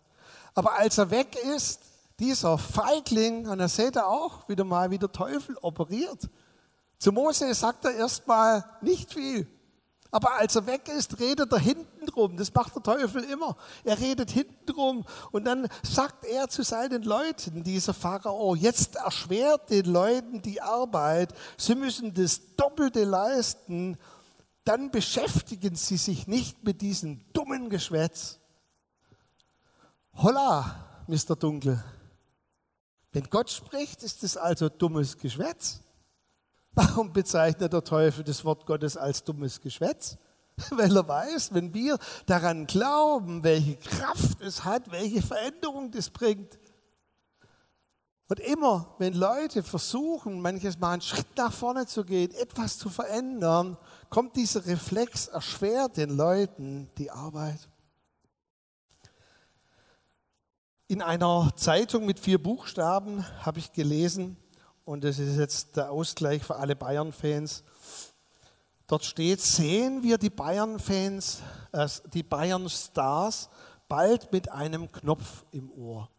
Aber 0.53 0.77
als 0.77 0.97
er 0.97 1.11
weg 1.11 1.35
ist, 1.35 1.81
dieser 2.19 2.57
Feigling, 2.57 3.47
und 3.49 3.59
er 3.59 3.67
seht 3.67 3.97
er 3.97 4.07
auch 4.07 4.47
wieder 4.47 4.63
mal, 4.63 4.89
wie 4.89 4.97
der 4.97 5.11
Teufel 5.11 5.57
operiert. 5.61 6.29
Zu 6.99 7.13
Mose 7.13 7.53
sagt 7.53 7.85
er 7.85 7.95
erstmal 7.95 8.63
nicht 8.81 9.13
viel. 9.13 9.47
Aber 10.11 10.33
als 10.33 10.55
er 10.55 10.65
weg 10.65 10.87
ist, 10.89 11.19
redet 11.19 11.51
er 11.51 11.59
hinten 11.59 12.07
drum. 12.07 12.35
Das 12.35 12.53
macht 12.53 12.75
der 12.75 12.83
Teufel 12.83 13.23
immer. 13.23 13.55
Er 13.83 13.99
redet 13.99 14.31
hinten 14.31 14.65
drum. 14.65 15.05
Und 15.31 15.45
dann 15.45 15.67
sagt 15.83 16.25
er 16.25 16.49
zu 16.49 16.63
seinen 16.63 17.03
Leuten, 17.03 17.63
dieser 17.63 17.93
Pharao, 17.93 18.55
jetzt 18.55 18.95
erschwert 18.95 19.69
den 19.69 19.85
Leuten 19.85 20.41
die 20.41 20.61
Arbeit. 20.61 21.33
Sie 21.57 21.75
müssen 21.75 22.13
das 22.13 22.55
Doppelte 22.55 23.03
leisten. 23.03 23.97
Dann 24.65 24.89
beschäftigen 24.91 25.75
sie 25.75 25.97
sich 25.97 26.27
nicht 26.27 26.63
mit 26.63 26.81
diesem 26.81 27.21
dummen 27.31 27.69
Geschwätz. 27.69 28.39
Holla, 30.15 31.03
Mr. 31.07 31.35
Dunkel. 31.35 31.83
Wenn 33.11 33.29
Gott 33.29 33.49
spricht, 33.51 34.03
ist 34.03 34.23
es 34.23 34.37
also 34.37 34.69
dummes 34.69 35.17
Geschwätz. 35.17 35.81
Warum 36.73 37.11
bezeichnet 37.11 37.73
der 37.73 37.83
Teufel 37.83 38.23
das 38.23 38.45
Wort 38.45 38.65
Gottes 38.65 38.95
als 38.95 39.23
dummes 39.23 39.59
Geschwätz? 39.59 40.17
Weil 40.71 40.95
er 40.95 41.07
weiß, 41.07 41.53
wenn 41.53 41.73
wir 41.73 41.97
daran 42.25 42.67
glauben, 42.67 43.43
welche 43.43 43.77
Kraft 43.77 44.41
es 44.41 44.63
hat, 44.63 44.91
welche 44.91 45.21
Veränderung 45.21 45.91
das 45.91 46.09
bringt. 46.09 46.59
Und 48.27 48.39
immer, 48.41 48.93
wenn 48.99 49.13
Leute 49.13 49.63
versuchen, 49.63 50.39
manches 50.39 50.77
Mal 50.79 50.93
einen 50.93 51.01
Schritt 51.01 51.35
nach 51.35 51.51
vorne 51.51 51.87
zu 51.87 52.05
gehen, 52.05 52.31
etwas 52.35 52.77
zu 52.77 52.89
verändern, 52.89 53.75
kommt 54.09 54.35
dieser 54.35 54.67
Reflex, 54.67 55.27
erschwert 55.27 55.97
den 55.97 56.11
Leuten 56.11 56.91
die 56.99 57.09
Arbeit. 57.09 57.67
In 60.87 61.01
einer 61.01 61.51
Zeitung 61.55 62.05
mit 62.05 62.19
vier 62.19 62.41
Buchstaben 62.41 63.25
habe 63.43 63.59
ich 63.59 63.73
gelesen, 63.73 64.37
und 64.89 65.03
das 65.03 65.19
ist 65.19 65.37
jetzt 65.37 65.77
der 65.77 65.91
Ausgleich 65.91 66.43
für 66.43 66.55
alle 66.55 66.75
Bayern-Fans. 66.75 67.63
Dort 68.87 69.05
steht, 69.05 69.39
sehen 69.39 70.01
wir 70.01 70.17
die 70.17 70.31
Bayern-Fans, 70.31 71.43
äh, 71.73 71.87
die 72.11 72.23
Bayern-Stars 72.23 73.51
bald 73.87 74.31
mit 74.31 74.51
einem 74.51 74.91
Knopf 74.91 75.45
im 75.51 75.71
Ohr. 75.73 76.09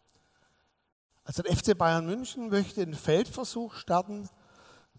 Also 1.25 1.43
der 1.43 1.53
FC 1.53 1.77
Bayern 1.77 2.05
München 2.05 2.47
möchte 2.47 2.81
einen 2.81 2.93
Feldversuch 2.93 3.73
starten, 3.73 4.29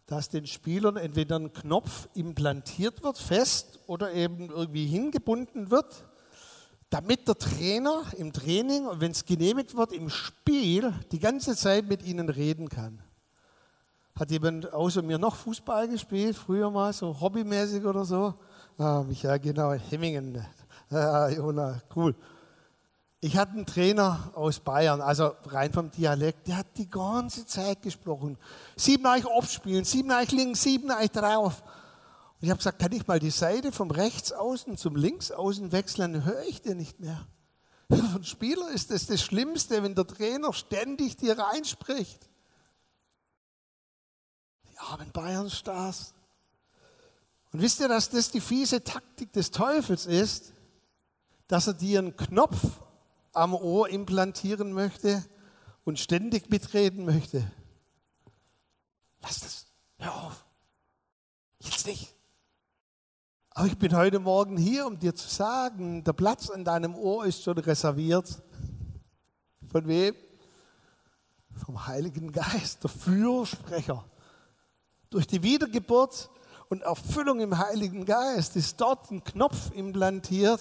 dass 0.04 0.28
den 0.28 0.46
Spielern 0.46 0.98
entweder 0.98 1.38
ein 1.38 1.54
Knopf 1.54 2.10
implantiert 2.12 3.02
wird, 3.02 3.16
fest 3.16 3.78
oder 3.86 4.12
eben 4.12 4.50
irgendwie 4.50 4.84
hingebunden 4.84 5.70
wird, 5.70 6.04
damit 6.90 7.26
der 7.26 7.38
Trainer 7.38 8.02
im 8.18 8.34
Training 8.34 8.86
wenn 8.96 9.12
es 9.12 9.24
genehmigt 9.24 9.74
wird, 9.74 9.92
im 9.92 10.10
Spiel 10.10 10.92
die 11.10 11.20
ganze 11.20 11.56
Zeit 11.56 11.88
mit 11.88 12.02
ihnen 12.02 12.28
reden 12.28 12.68
kann. 12.68 13.02
Hat 14.14 14.30
jemand 14.30 14.72
außer 14.72 15.02
mir 15.02 15.18
noch 15.18 15.36
Fußball 15.36 15.88
gespielt, 15.88 16.36
früher 16.36 16.70
mal, 16.70 16.92
so 16.92 17.18
hobbymäßig 17.18 17.84
oder 17.84 18.04
so? 18.04 18.34
Ah, 18.78 19.02
Michael, 19.06 19.40
genau, 19.40 19.72
Hemmingen. 19.72 20.44
Ah, 20.94 21.30
Jona, 21.30 21.80
cool. 21.96 22.14
Ich 23.22 23.38
hatte 23.38 23.52
einen 23.52 23.64
Trainer 23.64 24.30
aus 24.34 24.60
Bayern, 24.60 25.00
also 25.00 25.32
rein 25.46 25.72
vom 25.72 25.90
Dialekt, 25.90 26.48
der 26.48 26.58
hat 26.58 26.66
die 26.76 26.90
ganze 26.90 27.46
Zeit 27.46 27.80
gesprochen. 27.80 28.36
Sieben 28.76 29.06
euch 29.06 29.24
abspielen, 29.24 29.84
sieben 29.84 30.12
euch 30.12 30.32
links, 30.32 30.64
sieben 30.64 30.90
euch 30.90 31.10
drauf. 31.10 31.62
Und 31.62 32.42
ich 32.42 32.50
habe 32.50 32.58
gesagt, 32.58 32.78
kann 32.78 32.92
ich 32.92 33.06
mal 33.06 33.18
die 33.18 33.30
Seite 33.30 33.72
vom 33.72 33.90
Rechtsaußen 33.90 34.76
zum 34.76 34.94
Linksaußen 34.94 35.72
wechseln? 35.72 36.12
Dann 36.12 36.24
höre 36.26 36.42
ich 36.42 36.60
den 36.60 36.76
nicht 36.76 37.00
mehr. 37.00 37.26
Für 37.88 38.16
einen 38.16 38.24
Spieler 38.24 38.68
ist 38.68 38.90
das 38.90 39.06
das 39.06 39.22
Schlimmste, 39.22 39.82
wenn 39.82 39.94
der 39.94 40.06
Trainer 40.06 40.52
ständig 40.52 41.16
dir 41.16 41.38
reinspricht 41.38 42.28
armen 44.90 45.10
Bayern-Stars. 45.12 46.14
Und 47.52 47.60
wisst 47.60 47.80
ihr, 47.80 47.88
dass 47.88 48.10
das 48.10 48.30
die 48.30 48.40
fiese 48.40 48.82
Taktik 48.82 49.32
des 49.32 49.50
Teufels 49.50 50.06
ist, 50.06 50.52
dass 51.48 51.66
er 51.66 51.74
dir 51.74 51.98
einen 51.98 52.16
Knopf 52.16 52.62
am 53.32 53.54
Ohr 53.54 53.88
implantieren 53.88 54.72
möchte 54.72 55.24
und 55.84 55.98
ständig 55.98 56.48
mitreden 56.50 57.04
möchte? 57.04 57.50
Lass 59.20 59.40
das, 59.40 59.66
hör 59.98 60.14
auf. 60.14 60.44
Jetzt 61.60 61.86
nicht. 61.86 62.14
Aber 63.50 63.66
ich 63.66 63.78
bin 63.78 63.94
heute 63.94 64.18
Morgen 64.18 64.56
hier, 64.56 64.86
um 64.86 64.98
dir 64.98 65.14
zu 65.14 65.28
sagen, 65.28 66.02
der 66.04 66.14
Platz 66.14 66.48
in 66.48 66.64
deinem 66.64 66.94
Ohr 66.94 67.26
ist 67.26 67.42
schon 67.42 67.58
reserviert. 67.58 68.42
Von 69.70 69.86
wem? 69.86 70.14
Vom 71.54 71.86
Heiligen 71.86 72.32
Geist, 72.32 72.82
der 72.82 72.90
Fürsprecher 72.90 74.06
durch 75.12 75.26
die 75.26 75.42
Wiedergeburt 75.42 76.30
und 76.68 76.82
Erfüllung 76.82 77.40
im 77.40 77.58
Heiligen 77.58 78.04
Geist 78.06 78.56
ist 78.56 78.80
dort 78.80 79.10
ein 79.10 79.22
Knopf 79.22 79.70
implantiert. 79.74 80.60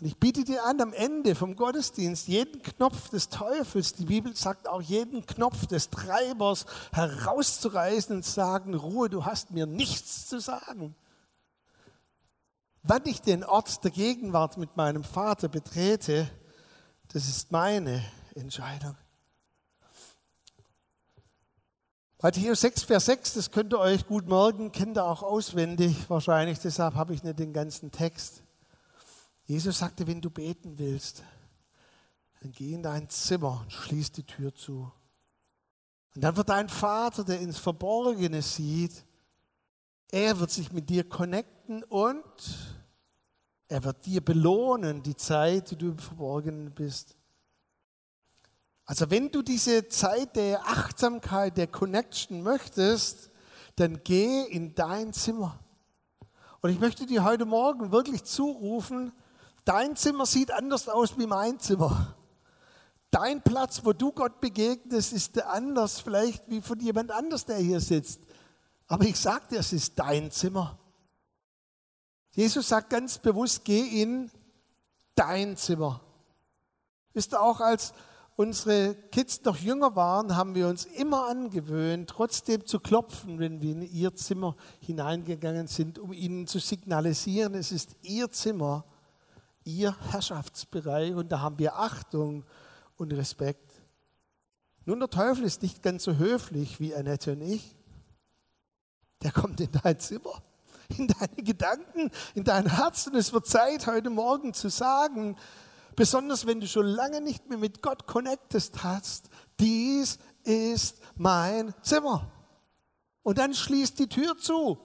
Und 0.00 0.06
ich 0.06 0.16
biete 0.16 0.44
dir 0.44 0.64
an, 0.64 0.80
am 0.80 0.92
Ende 0.92 1.34
vom 1.34 1.56
Gottesdienst 1.56 2.28
jeden 2.28 2.62
Knopf 2.62 3.10
des 3.10 3.28
Teufels, 3.28 3.92
die 3.92 4.06
Bibel 4.06 4.34
sagt 4.34 4.68
auch 4.68 4.80
jeden 4.80 5.26
Knopf 5.26 5.66
des 5.66 5.90
Treibers 5.90 6.66
herauszureißen 6.92 8.16
und 8.16 8.22
zu 8.22 8.30
sagen, 8.30 8.74
Ruhe, 8.74 9.10
du 9.10 9.24
hast 9.24 9.50
mir 9.50 9.66
nichts 9.66 10.26
zu 10.26 10.40
sagen. 10.40 10.94
Wann 12.82 13.02
ich 13.04 13.20
den 13.20 13.44
Ort 13.44 13.84
der 13.84 13.90
Gegenwart 13.90 14.56
mit 14.56 14.76
meinem 14.76 15.04
Vater 15.04 15.48
betrete, 15.48 16.30
das 17.08 17.28
ist 17.28 17.52
meine 17.52 18.02
Entscheidung. 18.34 18.96
Matthäus 22.20 22.62
6, 22.62 22.82
Vers 22.82 23.06
6, 23.06 23.34
das 23.34 23.50
könnt 23.52 23.72
ihr 23.72 23.78
euch 23.78 24.04
gut 24.04 24.26
merken, 24.26 24.72
kennt 24.72 24.98
ihr 24.98 25.04
auch 25.04 25.22
auswendig 25.22 26.10
wahrscheinlich, 26.10 26.58
deshalb 26.58 26.96
habe 26.96 27.14
ich 27.14 27.22
nicht 27.22 27.38
den 27.38 27.52
ganzen 27.52 27.92
Text. 27.92 28.42
Jesus 29.44 29.78
sagte, 29.78 30.04
wenn 30.08 30.20
du 30.20 30.28
beten 30.28 30.80
willst, 30.80 31.22
dann 32.40 32.50
geh 32.50 32.74
in 32.74 32.82
dein 32.82 33.08
Zimmer 33.08 33.60
und 33.60 33.72
schließ 33.72 34.10
die 34.10 34.24
Tür 34.24 34.52
zu. 34.52 34.90
Und 36.16 36.24
dann 36.24 36.36
wird 36.36 36.48
dein 36.48 36.68
Vater, 36.68 37.22
der 37.22 37.38
ins 37.38 37.58
Verborgene 37.58 38.42
sieht, 38.42 39.04
er 40.10 40.40
wird 40.40 40.50
sich 40.50 40.72
mit 40.72 40.90
dir 40.90 41.08
connecten 41.08 41.84
und 41.84 42.24
er 43.68 43.84
wird 43.84 44.06
dir 44.06 44.24
belohnen, 44.24 45.04
die 45.04 45.14
Zeit, 45.14 45.70
die 45.70 45.76
du 45.76 45.90
im 45.90 45.98
Verborgenen 45.98 46.72
bist. 46.72 47.17
Also 48.88 49.10
wenn 49.10 49.30
du 49.30 49.42
diese 49.42 49.88
Zeit 49.88 50.34
der 50.34 50.66
Achtsamkeit, 50.66 51.58
der 51.58 51.66
Connection 51.66 52.42
möchtest, 52.42 53.28
dann 53.76 54.00
geh 54.02 54.44
in 54.44 54.74
dein 54.74 55.12
Zimmer. 55.12 55.58
Und 56.62 56.70
ich 56.70 56.80
möchte 56.80 57.04
dir 57.04 57.22
heute 57.22 57.44
Morgen 57.44 57.92
wirklich 57.92 58.24
zurufen, 58.24 59.12
dein 59.66 59.94
Zimmer 59.94 60.24
sieht 60.24 60.50
anders 60.50 60.88
aus 60.88 61.18
wie 61.18 61.26
mein 61.26 61.60
Zimmer. 61.60 62.16
Dein 63.10 63.42
Platz, 63.42 63.82
wo 63.84 63.92
du 63.92 64.10
Gott 64.10 64.40
begegnest, 64.40 65.12
ist 65.12 65.42
anders 65.42 66.00
vielleicht 66.00 66.48
wie 66.48 66.62
von 66.62 66.80
jemand 66.80 67.10
anders, 67.10 67.44
der 67.44 67.58
hier 67.58 67.80
sitzt. 67.80 68.22
Aber 68.86 69.04
ich 69.04 69.20
sage 69.20 69.48
dir, 69.50 69.58
es 69.58 69.74
ist 69.74 69.98
dein 69.98 70.30
Zimmer. 70.30 70.78
Jesus 72.30 72.68
sagt 72.68 72.88
ganz 72.88 73.18
bewusst, 73.18 73.66
geh 73.66 74.00
in 74.00 74.30
dein 75.14 75.58
Zimmer. 75.58 76.00
Ist 77.12 77.36
auch 77.36 77.60
als 77.60 77.92
unsere 78.38 78.94
Kids 79.10 79.42
noch 79.42 79.56
jünger 79.56 79.96
waren, 79.96 80.36
haben 80.36 80.54
wir 80.54 80.68
uns 80.68 80.84
immer 80.84 81.26
angewöhnt, 81.26 82.08
trotzdem 82.08 82.64
zu 82.64 82.78
klopfen, 82.78 83.40
wenn 83.40 83.60
wir 83.60 83.72
in 83.72 83.82
ihr 83.82 84.14
Zimmer 84.14 84.54
hineingegangen 84.78 85.66
sind, 85.66 85.98
um 85.98 86.12
ihnen 86.12 86.46
zu 86.46 86.60
signalisieren, 86.60 87.54
es 87.54 87.72
ist 87.72 87.96
ihr 88.02 88.30
Zimmer, 88.30 88.84
ihr 89.64 89.96
Herrschaftsbereich 90.12 91.16
und 91.16 91.32
da 91.32 91.40
haben 91.40 91.58
wir 91.58 91.80
Achtung 91.80 92.44
und 92.96 93.12
Respekt. 93.12 93.72
Nun, 94.84 95.00
der 95.00 95.10
Teufel 95.10 95.42
ist 95.42 95.62
nicht 95.62 95.82
ganz 95.82 96.04
so 96.04 96.14
höflich 96.14 96.78
wie 96.78 96.94
Annette 96.94 97.32
und 97.32 97.40
ich. 97.40 97.74
Der 99.20 99.32
kommt 99.32 99.58
in 99.60 99.72
dein 99.82 99.98
Zimmer, 99.98 100.40
in 100.96 101.08
deine 101.08 101.42
Gedanken, 101.42 102.12
in 102.36 102.44
dein 102.44 102.66
Herz 102.66 103.08
und 103.08 103.16
es 103.16 103.32
wird 103.32 103.48
Zeit, 103.48 103.88
heute 103.88 104.10
Morgen 104.10 104.54
zu 104.54 104.70
sagen, 104.70 105.36
Besonders 105.98 106.46
wenn 106.46 106.60
du 106.60 106.68
schon 106.68 106.86
lange 106.86 107.20
nicht 107.20 107.48
mehr 107.48 107.58
mit 107.58 107.82
Gott 107.82 108.06
connectest 108.06 108.84
hast. 108.84 109.30
Dies 109.58 110.20
ist 110.44 111.00
mein 111.16 111.74
Zimmer. 111.82 112.30
Und 113.24 113.38
dann 113.38 113.52
schließt 113.52 113.98
die 113.98 114.08
Tür 114.08 114.38
zu. 114.38 114.78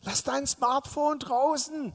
Lass 0.00 0.24
dein 0.24 0.44
Smartphone 0.44 1.20
draußen. 1.20 1.92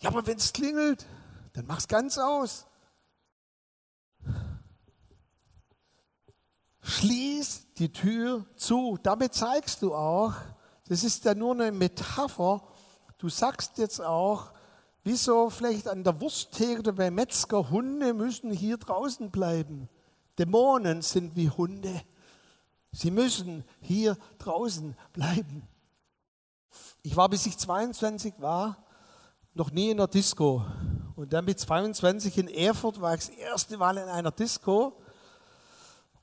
Ja, 0.00 0.10
aber 0.10 0.26
wenn 0.26 0.36
es 0.36 0.52
klingelt, 0.52 1.06
dann 1.54 1.64
mach's 1.66 1.88
ganz 1.88 2.18
aus. 2.18 2.66
Schließ 6.82 7.72
die 7.78 7.90
Tür 7.90 8.44
zu. 8.56 8.98
Damit 9.02 9.32
zeigst 9.32 9.80
du 9.80 9.94
auch, 9.94 10.34
das 10.88 11.04
ist 11.04 11.24
ja 11.24 11.34
nur 11.34 11.54
eine 11.54 11.72
Metapher, 11.72 12.68
Du 13.22 13.28
sagst 13.28 13.78
jetzt 13.78 14.00
auch, 14.00 14.50
wieso 15.04 15.48
vielleicht 15.48 15.86
an 15.86 16.02
der 16.02 16.20
Wursttheke 16.20 16.80
oder 16.80 16.92
bei 16.92 17.08
Metzger, 17.08 17.70
Hunde 17.70 18.14
müssen 18.14 18.50
hier 18.50 18.78
draußen 18.78 19.30
bleiben. 19.30 19.88
Dämonen 20.40 21.02
sind 21.02 21.36
wie 21.36 21.48
Hunde. 21.48 22.02
Sie 22.90 23.12
müssen 23.12 23.62
hier 23.80 24.18
draußen 24.38 24.96
bleiben. 25.12 25.68
Ich 27.02 27.14
war, 27.14 27.28
bis 27.28 27.46
ich 27.46 27.56
22 27.56 28.34
war, 28.38 28.84
noch 29.54 29.70
nie 29.70 29.90
in 29.90 30.00
einer 30.00 30.08
Disco. 30.08 30.66
Und 31.14 31.32
dann 31.32 31.44
mit 31.44 31.60
22 31.60 32.38
in 32.38 32.48
Erfurt 32.48 33.00
war 33.00 33.14
ich 33.14 33.20
das 33.20 33.28
erste 33.28 33.76
Mal 33.76 33.98
in 33.98 34.08
einer 34.08 34.32
Disco. 34.32 35.00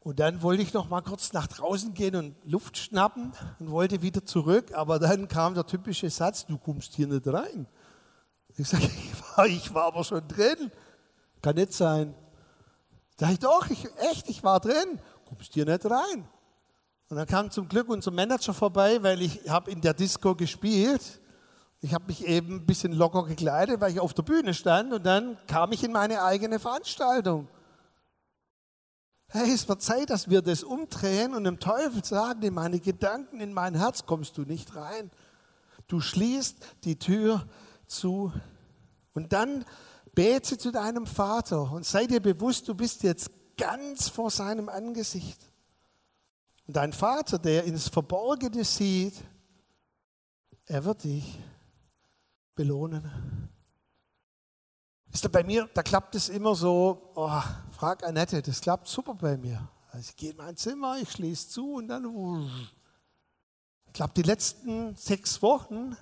Und 0.02 0.20
dann 0.20 0.42
wollte 0.42 0.64
ich 0.64 0.74
noch 0.74 0.90
mal 0.90 1.02
kurz 1.02 1.34
nach 1.34 1.48
draußen 1.48 1.94
gehen 1.94 2.16
und 2.16 2.36
Luft 2.46 2.78
schnappen 2.78 3.34
und 3.60 3.70
wollte 3.70 4.02
wieder 4.02 4.26
zurück. 4.26 4.74
Aber 4.74 4.98
dann 4.98 5.28
kam 5.28 5.54
der 5.54 5.66
typische 5.66 6.10
Satz, 6.10 6.46
du 6.46 6.58
kommst 6.58 6.96
hier 6.96 7.08
nicht 7.08 7.28
rein. 7.28 7.68
Ich 8.56 8.68
sage, 8.68 8.86
ich 8.86 9.38
war, 9.38 9.46
ich 9.46 9.74
war 9.74 9.86
aber 9.86 10.04
schon 10.04 10.26
drin. 10.28 10.72
Kann 11.42 11.56
nicht 11.56 11.74
sein. 11.74 12.14
Sag 13.18 13.32
ich, 13.32 13.40
doch, 13.40 13.70
ich, 13.70 13.86
echt, 14.12 14.30
ich 14.30 14.44
war 14.44 14.60
drin. 14.60 15.00
Kommst 15.28 15.54
hier 15.54 15.66
nicht 15.66 15.86
rein. 15.86 16.28
Und 17.10 17.18
dann 17.18 17.26
kam 17.26 17.52
zum 17.52 17.68
Glück 17.68 17.90
unser 17.90 18.12
Manager 18.12 18.54
vorbei, 18.54 19.02
weil 19.02 19.22
ich 19.22 19.50
habe 19.50 19.72
in 19.72 19.82
der 19.82 19.94
Disco 19.94 20.36
gespielt. 20.36 21.20
Ich 21.82 21.94
habe 21.94 22.06
mich 22.08 22.26
eben 22.26 22.58
ein 22.58 22.66
bisschen 22.66 22.94
locker 22.94 23.24
gekleidet, 23.24 23.82
weil 23.82 23.92
ich 23.92 24.00
auf 24.00 24.14
der 24.14 24.24
Bühne 24.24 24.54
stand. 24.54 24.94
Und 24.94 25.06
dann 25.06 25.38
kam 25.48 25.72
ich 25.72 25.84
in 25.84 25.92
meine 25.92 26.24
eigene 26.24 26.60
Veranstaltung. 26.60 27.48
Hey, 29.32 29.54
es 29.54 29.70
wird 29.70 29.84
Zeit, 29.84 30.10
dass 30.10 30.28
wir 30.28 30.42
das 30.42 30.64
umdrehen 30.64 31.36
und 31.36 31.44
dem 31.44 31.60
Teufel 31.60 32.04
sagen, 32.04 32.42
in 32.42 32.54
meine 32.56 32.80
Gedanken, 32.80 33.40
in 33.40 33.54
mein 33.54 33.76
Herz 33.76 34.08
kommst 34.08 34.38
du 34.40 34.42
nicht 34.42 34.76
rein. 34.76 35.12
Du 35.88 36.00
schließt 36.00 36.58
die 36.84 36.98
Tür 36.98 37.48
zu. 37.86 38.34
Und 39.14 39.32
dann 39.32 39.66
bete 40.16 40.58
zu 40.58 40.72
deinem 40.72 41.06
Vater 41.06 41.72
und 41.72 41.86
sei 41.86 42.08
dir 42.08 42.20
bewusst, 42.22 42.68
du 42.68 42.74
bist 42.74 43.04
jetzt 43.04 43.30
ganz 43.56 44.10
vor 44.10 44.32
seinem 44.32 44.68
Angesicht. 44.68 45.40
Und 46.66 46.76
dein 46.76 46.92
Vater, 46.92 47.38
der 47.38 47.66
ins 47.66 47.88
Verborgene 47.88 48.64
sieht, 48.64 49.14
er 50.66 50.84
wird 50.86 51.04
dich 51.04 51.40
belohnen. 52.56 53.50
Ist 55.14 55.24
da 55.24 55.30
bei 55.30 55.44
mir, 55.44 55.70
da 55.76 55.84
klappt 55.84 56.16
es 56.16 56.30
immer 56.30 56.56
so, 56.56 57.12
oh, 57.14 57.42
frag 57.80 58.06
Annette, 58.06 58.42
das 58.42 58.60
klappt 58.60 58.90
super 58.90 59.14
bei 59.14 59.38
mir. 59.38 59.66
Also 59.94 60.10
ich 60.10 60.18
gehe 60.18 60.32
in 60.32 60.38
mein 60.38 60.58
Zimmer, 60.58 60.98
ich 61.02 61.10
schließe 61.12 61.48
zu 61.48 61.76
und 61.76 61.88
dann, 61.88 62.04
ich 63.86 63.94
glaube, 63.94 64.12
die 64.18 64.22
letzten 64.22 64.98
sechs 64.98 65.42
Wochen, 65.42 65.96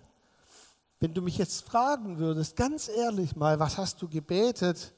wenn 0.99 1.13
du 1.13 1.21
mich 1.21 1.37
jetzt 1.37 1.63
fragen 1.63 2.17
würdest, 2.17 2.55
ganz 2.55 2.87
ehrlich 2.87 3.35
mal, 3.35 3.59
was 3.59 3.77
hast 3.77 4.01
du 4.01 4.09
gebetet, 4.09 4.91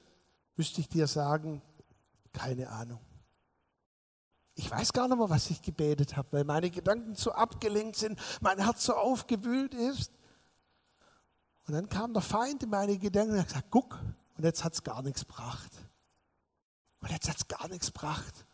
müsste 0.55 0.79
ich 0.79 0.87
dir 0.87 1.05
sagen, 1.07 1.61
keine 2.31 2.69
Ahnung. 2.69 3.01
Ich 4.55 4.71
weiß 4.71 4.93
gar 4.93 5.09
nicht 5.09 5.17
mehr, 5.17 5.29
was 5.29 5.49
ich 5.49 5.61
gebetet 5.61 6.15
habe, 6.15 6.29
weil 6.31 6.45
meine 6.45 6.69
Gedanken 6.69 7.17
so 7.17 7.33
abgelenkt 7.33 7.97
sind, 7.97 8.17
mein 8.39 8.57
Herz 8.57 8.85
so 8.85 8.93
aufgewühlt 8.93 9.73
ist. 9.73 10.13
Und 11.67 11.73
dann 11.73 11.89
kam 11.89 12.13
der 12.13 12.21
Feind 12.21 12.63
in 12.63 12.69
meine 12.69 12.97
Gedanken 12.97 13.33
und 13.33 13.39
hat 13.39 13.47
gesagt, 13.49 13.67
guck, 13.69 13.99
und 14.37 14.45
jetzt 14.45 14.63
hat 14.63 14.75
es 14.75 14.81
gar 14.81 15.01
nichts 15.01 15.27
gebracht. 15.27 15.88
Und 17.01 17.11
jetzt 17.11 17.29
hat 17.29 17.37
es 17.37 17.47
gar 17.47 17.67
nichts 17.67 17.93
gebracht. 17.93 18.45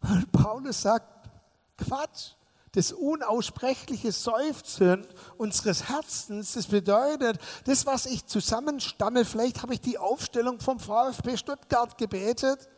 Und 0.00 0.30
Paulus 0.32 0.82
sagt, 0.82 1.30
Quatsch, 1.76 2.32
das 2.72 2.92
unaussprechliche 2.92 4.12
Seufzen 4.12 5.06
unseres 5.36 5.88
Herzens, 5.88 6.52
das 6.52 6.66
bedeutet, 6.66 7.40
das, 7.64 7.86
was 7.86 8.06
ich 8.06 8.26
zusammenstamme, 8.26 9.24
vielleicht 9.24 9.62
habe 9.62 9.74
ich 9.74 9.80
die 9.80 9.98
Aufstellung 9.98 10.60
vom 10.60 10.78
VfB 10.78 11.36
Stuttgart 11.36 11.96
gebetet, 11.96 12.68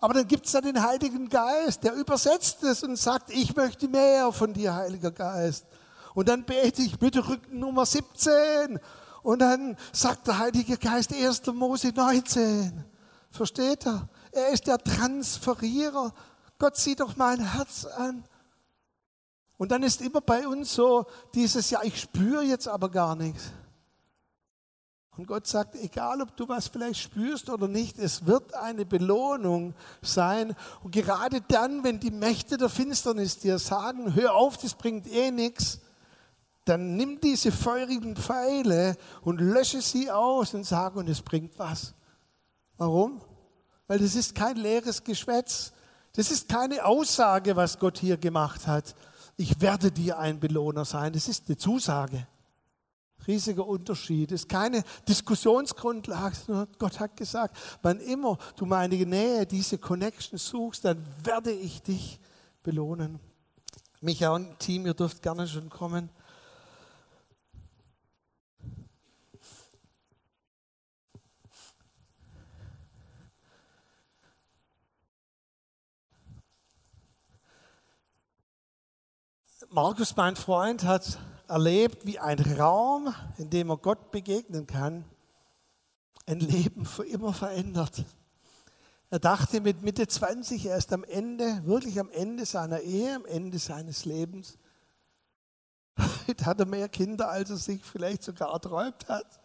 aber 0.00 0.14
dann 0.14 0.28
gibt 0.28 0.46
es 0.46 0.52
da 0.52 0.60
den 0.60 0.82
Heiligen 0.82 1.28
Geist, 1.28 1.82
der 1.82 1.94
übersetzt 1.94 2.62
es 2.62 2.82
und 2.82 2.96
sagt, 2.96 3.30
ich 3.30 3.54
möchte 3.56 3.88
mehr 3.88 4.32
von 4.32 4.52
dir, 4.52 4.74
Heiliger 4.74 5.10
Geist. 5.10 5.66
Und 6.14 6.28
dann 6.28 6.44
bete 6.44 6.82
ich 6.82 6.98
bitte 6.98 7.28
Rücken 7.28 7.58
Nummer 7.58 7.84
17. 7.84 8.78
Und 9.22 9.40
dann 9.40 9.76
sagt 9.92 10.26
der 10.28 10.38
Heilige 10.38 10.78
Geist 10.78 11.12
1. 11.12 11.46
Mose 11.46 11.92
19. 11.94 12.84
Versteht 13.38 13.86
er? 13.86 14.08
Er 14.32 14.48
ist 14.48 14.66
der 14.66 14.78
Transferierer. 14.78 16.12
Gott 16.58 16.76
sieht 16.76 16.98
doch 16.98 17.14
mein 17.14 17.38
Herz 17.38 17.84
an. 17.84 18.24
Und 19.58 19.70
dann 19.70 19.84
ist 19.84 20.02
immer 20.02 20.20
bei 20.20 20.48
uns 20.48 20.74
so 20.74 21.06
dieses, 21.36 21.70
ja, 21.70 21.80
ich 21.84 22.00
spüre 22.00 22.42
jetzt 22.42 22.66
aber 22.66 22.88
gar 22.88 23.14
nichts. 23.14 23.52
Und 25.16 25.28
Gott 25.28 25.46
sagt, 25.46 25.76
egal 25.76 26.20
ob 26.20 26.36
du 26.36 26.48
was 26.48 26.66
vielleicht 26.66 27.00
spürst 27.00 27.48
oder 27.48 27.68
nicht, 27.68 28.00
es 28.00 28.26
wird 28.26 28.54
eine 28.54 28.84
Belohnung 28.84 29.72
sein. 30.02 30.56
Und 30.82 30.90
gerade 30.90 31.40
dann, 31.40 31.84
wenn 31.84 32.00
die 32.00 32.10
Mächte 32.10 32.56
der 32.56 32.68
Finsternis 32.68 33.38
dir 33.38 33.60
sagen, 33.60 34.16
hör 34.16 34.34
auf, 34.34 34.56
das 34.56 34.74
bringt 34.74 35.06
eh 35.06 35.30
nichts, 35.30 35.78
dann 36.64 36.96
nimm 36.96 37.20
diese 37.20 37.52
feurigen 37.52 38.16
Pfeile 38.16 38.96
und 39.22 39.40
lösche 39.40 39.80
sie 39.80 40.10
aus 40.10 40.54
und 40.54 40.64
sag, 40.64 40.96
und 40.96 41.08
es 41.08 41.22
bringt 41.22 41.56
was. 41.56 41.94
Warum? 42.78 43.20
Weil 43.88 43.98
das 43.98 44.14
ist 44.14 44.36
kein 44.36 44.56
leeres 44.56 45.02
Geschwätz. 45.02 45.72
Das 46.12 46.30
ist 46.30 46.48
keine 46.48 46.84
Aussage, 46.84 47.56
was 47.56 47.78
Gott 47.78 47.98
hier 47.98 48.16
gemacht 48.16 48.68
hat. 48.68 48.94
Ich 49.36 49.60
werde 49.60 49.90
dir 49.90 50.18
ein 50.18 50.38
Belohner 50.38 50.84
sein. 50.84 51.12
Das 51.12 51.26
ist 51.26 51.48
eine 51.48 51.56
Zusage 51.56 52.26
riesiger 53.28 53.66
Unterschied. 53.66 54.32
Es 54.32 54.42
ist 54.42 54.48
keine 54.48 54.82
Diskussionsgrundlage, 55.06 56.66
Gott 56.78 56.98
hat 56.98 57.16
gesagt, 57.16 57.56
wann 57.82 58.00
immer 58.00 58.38
du 58.56 58.66
meine 58.66 58.96
Nähe, 58.96 59.46
diese 59.46 59.78
Connection 59.78 60.38
suchst, 60.38 60.84
dann 60.84 61.04
werde 61.22 61.52
ich 61.52 61.82
dich 61.82 62.18
belohnen. 62.64 63.20
Micha 64.00 64.30
und 64.30 64.58
Team, 64.58 64.86
ihr 64.86 64.94
dürft 64.94 65.22
gerne 65.22 65.46
schon 65.46 65.68
kommen. 65.68 66.08
Markus, 79.70 80.16
mein 80.16 80.34
Freund, 80.34 80.84
hat 80.84 81.18
erlebt, 81.46 82.06
wie 82.06 82.18
ein 82.18 82.38
Raum, 82.58 83.14
in 83.36 83.50
dem 83.50 83.68
er 83.68 83.76
Gott 83.76 84.10
begegnen 84.10 84.66
kann, 84.66 85.04
ein 86.24 86.40
Leben 86.40 86.86
für 86.86 87.04
immer 87.04 87.34
verändert. 87.34 88.06
Er 89.10 89.18
dachte 89.18 89.60
mit 89.60 89.82
Mitte 89.82 90.08
20, 90.08 90.64
er 90.64 90.78
ist 90.78 90.90
am 90.94 91.04
Ende, 91.04 91.66
wirklich 91.66 92.00
am 92.00 92.08
Ende 92.08 92.46
seiner 92.46 92.80
Ehe, 92.80 93.14
am 93.14 93.26
Ende 93.26 93.58
seines 93.58 94.06
Lebens. 94.06 94.56
Heute 96.26 96.46
hat 96.46 96.60
er 96.60 96.66
mehr 96.66 96.88
Kinder, 96.88 97.28
als 97.28 97.50
er 97.50 97.58
sich 97.58 97.84
vielleicht 97.84 98.22
sogar 98.22 98.54
erträumt 98.54 99.06
hat. 99.08 99.38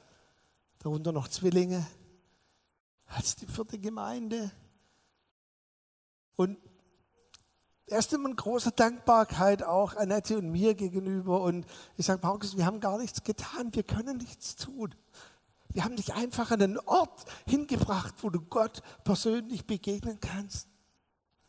Darunter 0.80 1.12
noch 1.12 1.28
Zwillinge. 1.28 1.86
Hat 3.08 3.42
die 3.42 3.48
vierte 3.48 3.78
Gemeinde. 3.78 4.52
Und 6.38 6.58
erst 7.88 8.14
immer 8.14 8.30
in 8.30 8.36
großer 8.36 8.72
Dankbarkeit 8.72 9.64
auch 9.64 9.96
Annette 9.96 10.38
und 10.38 10.52
mir 10.52 10.74
gegenüber. 10.74 11.42
Und 11.42 11.66
ich 11.98 12.06
sage, 12.06 12.22
Markus, 12.24 12.58
wir 12.58 12.66
haben 12.66 12.80
gar 12.80 12.98
nichts 12.98 13.24
getan, 13.24 13.74
wir 13.74 13.84
können 13.84 14.18
nichts 14.18 14.56
tun. 14.56 14.96
Wir 15.70 15.84
haben 15.84 15.96
dich 15.96 16.14
einfach 16.14 16.52
an 16.52 16.62
einen 16.62 16.80
Ort 16.80 17.26
hingebracht, 17.48 18.16
wo 18.22 18.30
du 18.30 18.40
Gott 18.42 18.82
persönlich 19.04 19.66
begegnen 19.66 20.20
kannst. 20.20 20.68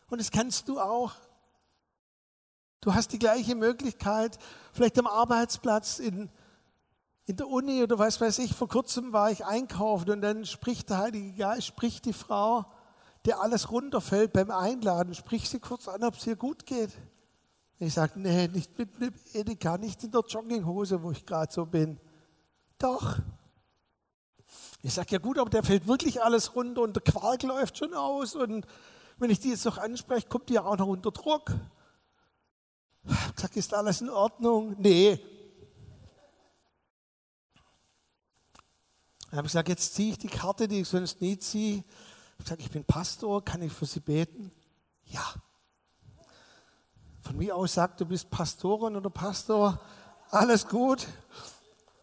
Und 0.09 0.19
das 0.19 0.31
kannst 0.31 0.69
du 0.69 0.81
auch. 0.81 1.13
Du 2.81 2.95
hast 2.95 3.13
die 3.13 3.19
gleiche 3.19 3.55
Möglichkeit, 3.55 4.39
vielleicht 4.73 4.99
am 4.99 5.07
Arbeitsplatz, 5.07 5.99
in, 5.99 6.31
in 7.27 7.37
der 7.37 7.49
Uni 7.49 7.83
oder 7.83 7.99
was 7.99 8.21
weiß 8.21 8.39
ich. 8.41 8.55
Vor 8.55 8.69
kurzem 8.69 9.13
war 9.13 9.31
ich 9.31 9.45
einkaufen 9.45 10.11
und 10.11 10.21
dann 10.21 10.45
spricht 10.45 10.91
der 10.91 10.99
Heilige 10.99 11.33
Geist, 11.33 11.67
spricht 11.67 12.05
die 12.05 12.13
Frau 12.13 12.67
der 13.25 13.41
alles 13.41 13.71
runterfällt 13.71 14.33
beim 14.33 14.51
Einladen, 14.51 15.15
sprich 15.15 15.49
sie 15.49 15.61
kurz 15.61 15.89
an, 15.89 16.05
ob 16.05 16.17
es 16.17 16.27
ihr 16.27 16.37
gut 16.37 16.67
geht. 16.67 16.91
Ich 17.79 17.95
sage, 17.95 18.21
nee, 18.21 18.49
nicht 18.49 18.79
mit 18.79 19.15
Edeka, 19.35 19.79
nicht 19.79 20.05
in 20.05 20.11
der 20.11 20.23
Jogginghose, 20.23 21.03
wo 21.03 21.11
ich 21.11 21.27
gerade 21.27 21.53
so 21.53 21.67
bin. 21.67 21.99
Doch. 22.79 23.19
Ich 24.83 24.95
sage, 24.95 25.09
ja 25.13 25.19
gut, 25.19 25.39
aber 25.39 25.51
der 25.51 25.63
fällt 25.63 25.87
wirklich 25.87 26.23
alles 26.23 26.55
runter 26.55 26.83
und 26.83 26.95
der 26.95 27.03
Quark 27.03 27.43
läuft 27.43 27.79
schon 27.79 27.95
aus. 27.95 28.37
Und 28.37 28.67
wenn 29.17 29.31
ich 29.31 29.41
die 29.41 29.51
jetzt 29.51 29.65
noch 29.65 29.79
anspreche, 29.79 30.29
kommt 30.29 30.49
die 30.49 30.55
ja 30.55 30.65
auch 30.65 30.77
noch 30.77 30.87
unter 30.87 31.11
Druck. 31.11 31.53
Ich 33.07 33.35
gesagt, 33.35 33.57
ist 33.57 33.75
alles 33.75 34.01
in 34.01 34.11
Ordnung? 34.11 34.77
Nee. 34.79 35.19
Ich 39.27 39.33
habe 39.33 39.43
gesagt, 39.43 39.69
jetzt 39.69 39.95
ziehe 39.95 40.13
ich 40.13 40.19
die 40.19 40.29
Karte, 40.29 40.69
die 40.69 40.81
ich 40.83 40.89
sonst 40.89 41.21
nie 41.21 41.37
ziehe. 41.39 41.83
Ich 42.39 42.47
sage, 42.47 42.63
ich 42.63 42.71
bin 42.71 42.85
Pastor, 42.85 43.45
kann 43.45 43.63
ich 43.63 43.73
für 43.73 43.87
Sie 43.87 44.01
beten? 44.01 44.51
Ja. 45.07 45.35
Von 47.23 47.37
mir 47.39 47.57
aus 47.57 47.75
sagt, 47.75 48.01
du 48.01 48.07
bist 48.07 48.31
Pastorin 48.31 48.97
oder 48.97 49.11
Pastor, 49.11 49.81
alles 50.31 50.67
gut. 50.67 51.07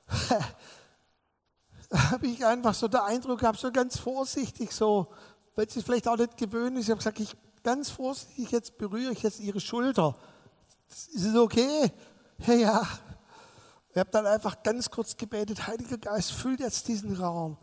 da 1.90 2.12
habe 2.12 2.28
ich 2.28 2.46
einfach 2.46 2.74
so 2.74 2.88
den 2.88 3.02
Eindruck 3.02 3.40
gehabt, 3.40 3.60
so 3.60 3.72
ganz 3.72 4.00
vorsichtig, 4.00 4.72
so, 4.72 5.08
weil 5.56 5.70
sie 5.70 5.80
es 5.80 5.86
vielleicht 5.86 6.08
auch 6.08 6.18
nicht 6.18 6.38
gewöhnt 6.38 6.78
ist. 6.78 6.86
Ich 6.86 6.90
habe 6.90 6.98
gesagt, 6.98 7.20
ich, 7.20 7.36
ganz 7.64 7.90
vorsichtig, 7.90 8.52
jetzt 8.52 8.78
berühre 8.78 9.12
ich 9.12 9.22
jetzt 9.22 9.40
ihre 9.40 9.60
Schulter. 9.60 10.16
Ist 10.90 11.26
es 11.26 11.36
okay? 11.36 11.92
Ja, 12.40 12.54
ja. 12.54 12.88
Ich 13.92 13.98
habe 13.98 14.10
dann 14.10 14.26
einfach 14.26 14.64
ganz 14.64 14.90
kurz 14.90 15.18
gebetet, 15.18 15.68
Heiliger 15.68 15.98
Geist, 15.98 16.32
füll 16.32 16.60
jetzt 16.60 16.88
diesen 16.88 17.16
Raum. 17.16 17.58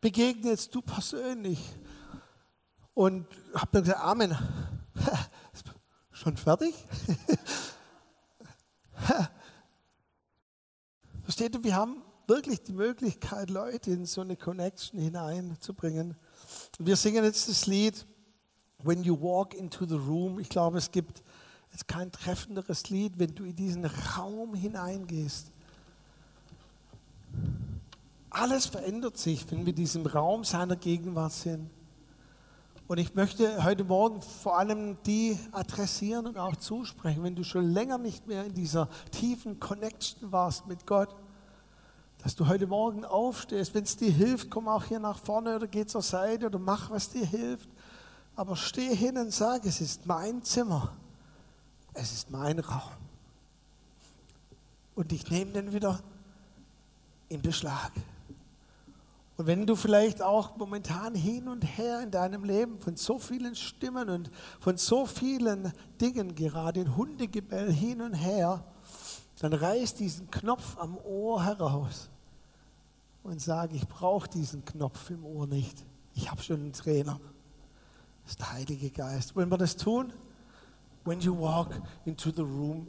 Begegne 0.00 0.50
jetzt 0.50 0.74
du 0.74 0.82
persönlich. 0.82 1.58
Und 2.98 3.26
habe 3.54 3.68
dann 3.70 3.84
gesagt, 3.84 4.00
Amen. 4.02 4.36
Schon 6.10 6.36
fertig? 6.36 6.74
Versteht 11.22 11.54
ihr, 11.54 11.62
wir 11.62 11.76
haben 11.76 12.02
wirklich 12.26 12.64
die 12.64 12.72
Möglichkeit, 12.72 13.50
Leute 13.50 13.92
in 13.92 14.04
so 14.04 14.22
eine 14.22 14.34
Connection 14.34 14.98
hineinzubringen. 14.98 16.16
Wir 16.80 16.96
singen 16.96 17.22
jetzt 17.22 17.48
das 17.48 17.66
Lied 17.66 18.04
When 18.82 19.04
You 19.04 19.20
Walk 19.20 19.54
into 19.54 19.86
the 19.86 19.94
Room. 19.94 20.40
Ich 20.40 20.48
glaube, 20.48 20.78
es 20.78 20.90
gibt 20.90 21.22
jetzt 21.70 21.86
kein 21.86 22.10
treffenderes 22.10 22.90
Lied, 22.90 23.20
wenn 23.20 23.32
du 23.32 23.44
in 23.44 23.54
diesen 23.54 23.84
Raum 23.84 24.56
hineingehst. 24.56 25.52
Alles 28.28 28.66
verändert 28.66 29.18
sich, 29.18 29.48
wenn 29.52 29.60
wir 29.60 29.68
in 29.68 29.76
diesem 29.76 30.04
Raum 30.04 30.42
seiner 30.42 30.74
Gegenwart 30.74 31.30
sind. 31.32 31.70
Und 32.88 32.96
ich 32.96 33.14
möchte 33.14 33.62
heute 33.64 33.84
Morgen 33.84 34.22
vor 34.22 34.58
allem 34.58 34.96
die 35.02 35.38
adressieren 35.52 36.26
und 36.26 36.38
auch 36.38 36.56
zusprechen, 36.56 37.22
wenn 37.22 37.36
du 37.36 37.44
schon 37.44 37.70
länger 37.70 37.98
nicht 37.98 38.26
mehr 38.26 38.46
in 38.46 38.54
dieser 38.54 38.88
tiefen 39.10 39.60
Connection 39.60 40.32
warst 40.32 40.66
mit 40.66 40.86
Gott, 40.86 41.14
dass 42.22 42.34
du 42.34 42.48
heute 42.48 42.66
Morgen 42.66 43.04
aufstehst. 43.04 43.74
Wenn 43.74 43.84
es 43.84 43.98
dir 43.98 44.10
hilft, 44.10 44.48
komm 44.48 44.68
auch 44.68 44.84
hier 44.84 45.00
nach 45.00 45.18
vorne 45.18 45.56
oder 45.56 45.66
geh 45.66 45.84
zur 45.84 46.00
Seite 46.00 46.46
oder 46.46 46.58
mach, 46.58 46.90
was 46.90 47.10
dir 47.10 47.26
hilft. 47.26 47.68
Aber 48.34 48.56
steh 48.56 48.96
hin 48.96 49.18
und 49.18 49.34
sag, 49.34 49.66
es 49.66 49.82
ist 49.82 50.06
mein 50.06 50.42
Zimmer. 50.42 50.96
Es 51.92 52.12
ist 52.12 52.30
mein 52.30 52.58
Raum. 52.58 52.92
Und 54.94 55.12
ich 55.12 55.30
nehme 55.30 55.52
den 55.52 55.74
wieder 55.74 56.00
in 57.28 57.42
Beschlag. 57.42 57.92
Und 59.38 59.46
wenn 59.46 59.66
du 59.66 59.76
vielleicht 59.76 60.20
auch 60.20 60.56
momentan 60.56 61.14
hin 61.14 61.46
und 61.46 61.62
her 61.62 62.00
in 62.02 62.10
deinem 62.10 62.42
Leben 62.42 62.80
von 62.80 62.96
so 62.96 63.20
vielen 63.20 63.54
Stimmen 63.54 64.10
und 64.10 64.32
von 64.58 64.76
so 64.76 65.06
vielen 65.06 65.72
Dingen, 66.00 66.34
gerade 66.34 66.80
in 66.80 66.96
Hundegebell 66.96 67.72
hin 67.72 68.00
und 68.00 68.14
her, 68.14 68.64
dann 69.38 69.52
reiß 69.52 69.94
diesen 69.94 70.28
Knopf 70.32 70.76
am 70.76 70.98
Ohr 70.98 71.44
heraus 71.44 72.10
und 73.22 73.40
sag, 73.40 73.72
ich 73.72 73.86
brauche 73.86 74.28
diesen 74.28 74.64
Knopf 74.64 75.08
im 75.10 75.24
Ohr 75.24 75.46
nicht. 75.46 75.86
Ich 76.14 76.28
habe 76.28 76.42
schon 76.42 76.56
einen 76.56 76.72
Trainer. 76.72 77.20
Das 78.24 78.32
ist 78.32 78.40
der 78.40 78.52
Heilige 78.54 78.90
Geist. 78.90 79.36
Wollen 79.36 79.52
wir 79.52 79.58
das 79.58 79.76
tun? 79.76 80.12
When 81.04 81.20
you 81.20 81.38
walk 81.38 81.80
into 82.04 82.32
the 82.32 82.42
room, 82.42 82.88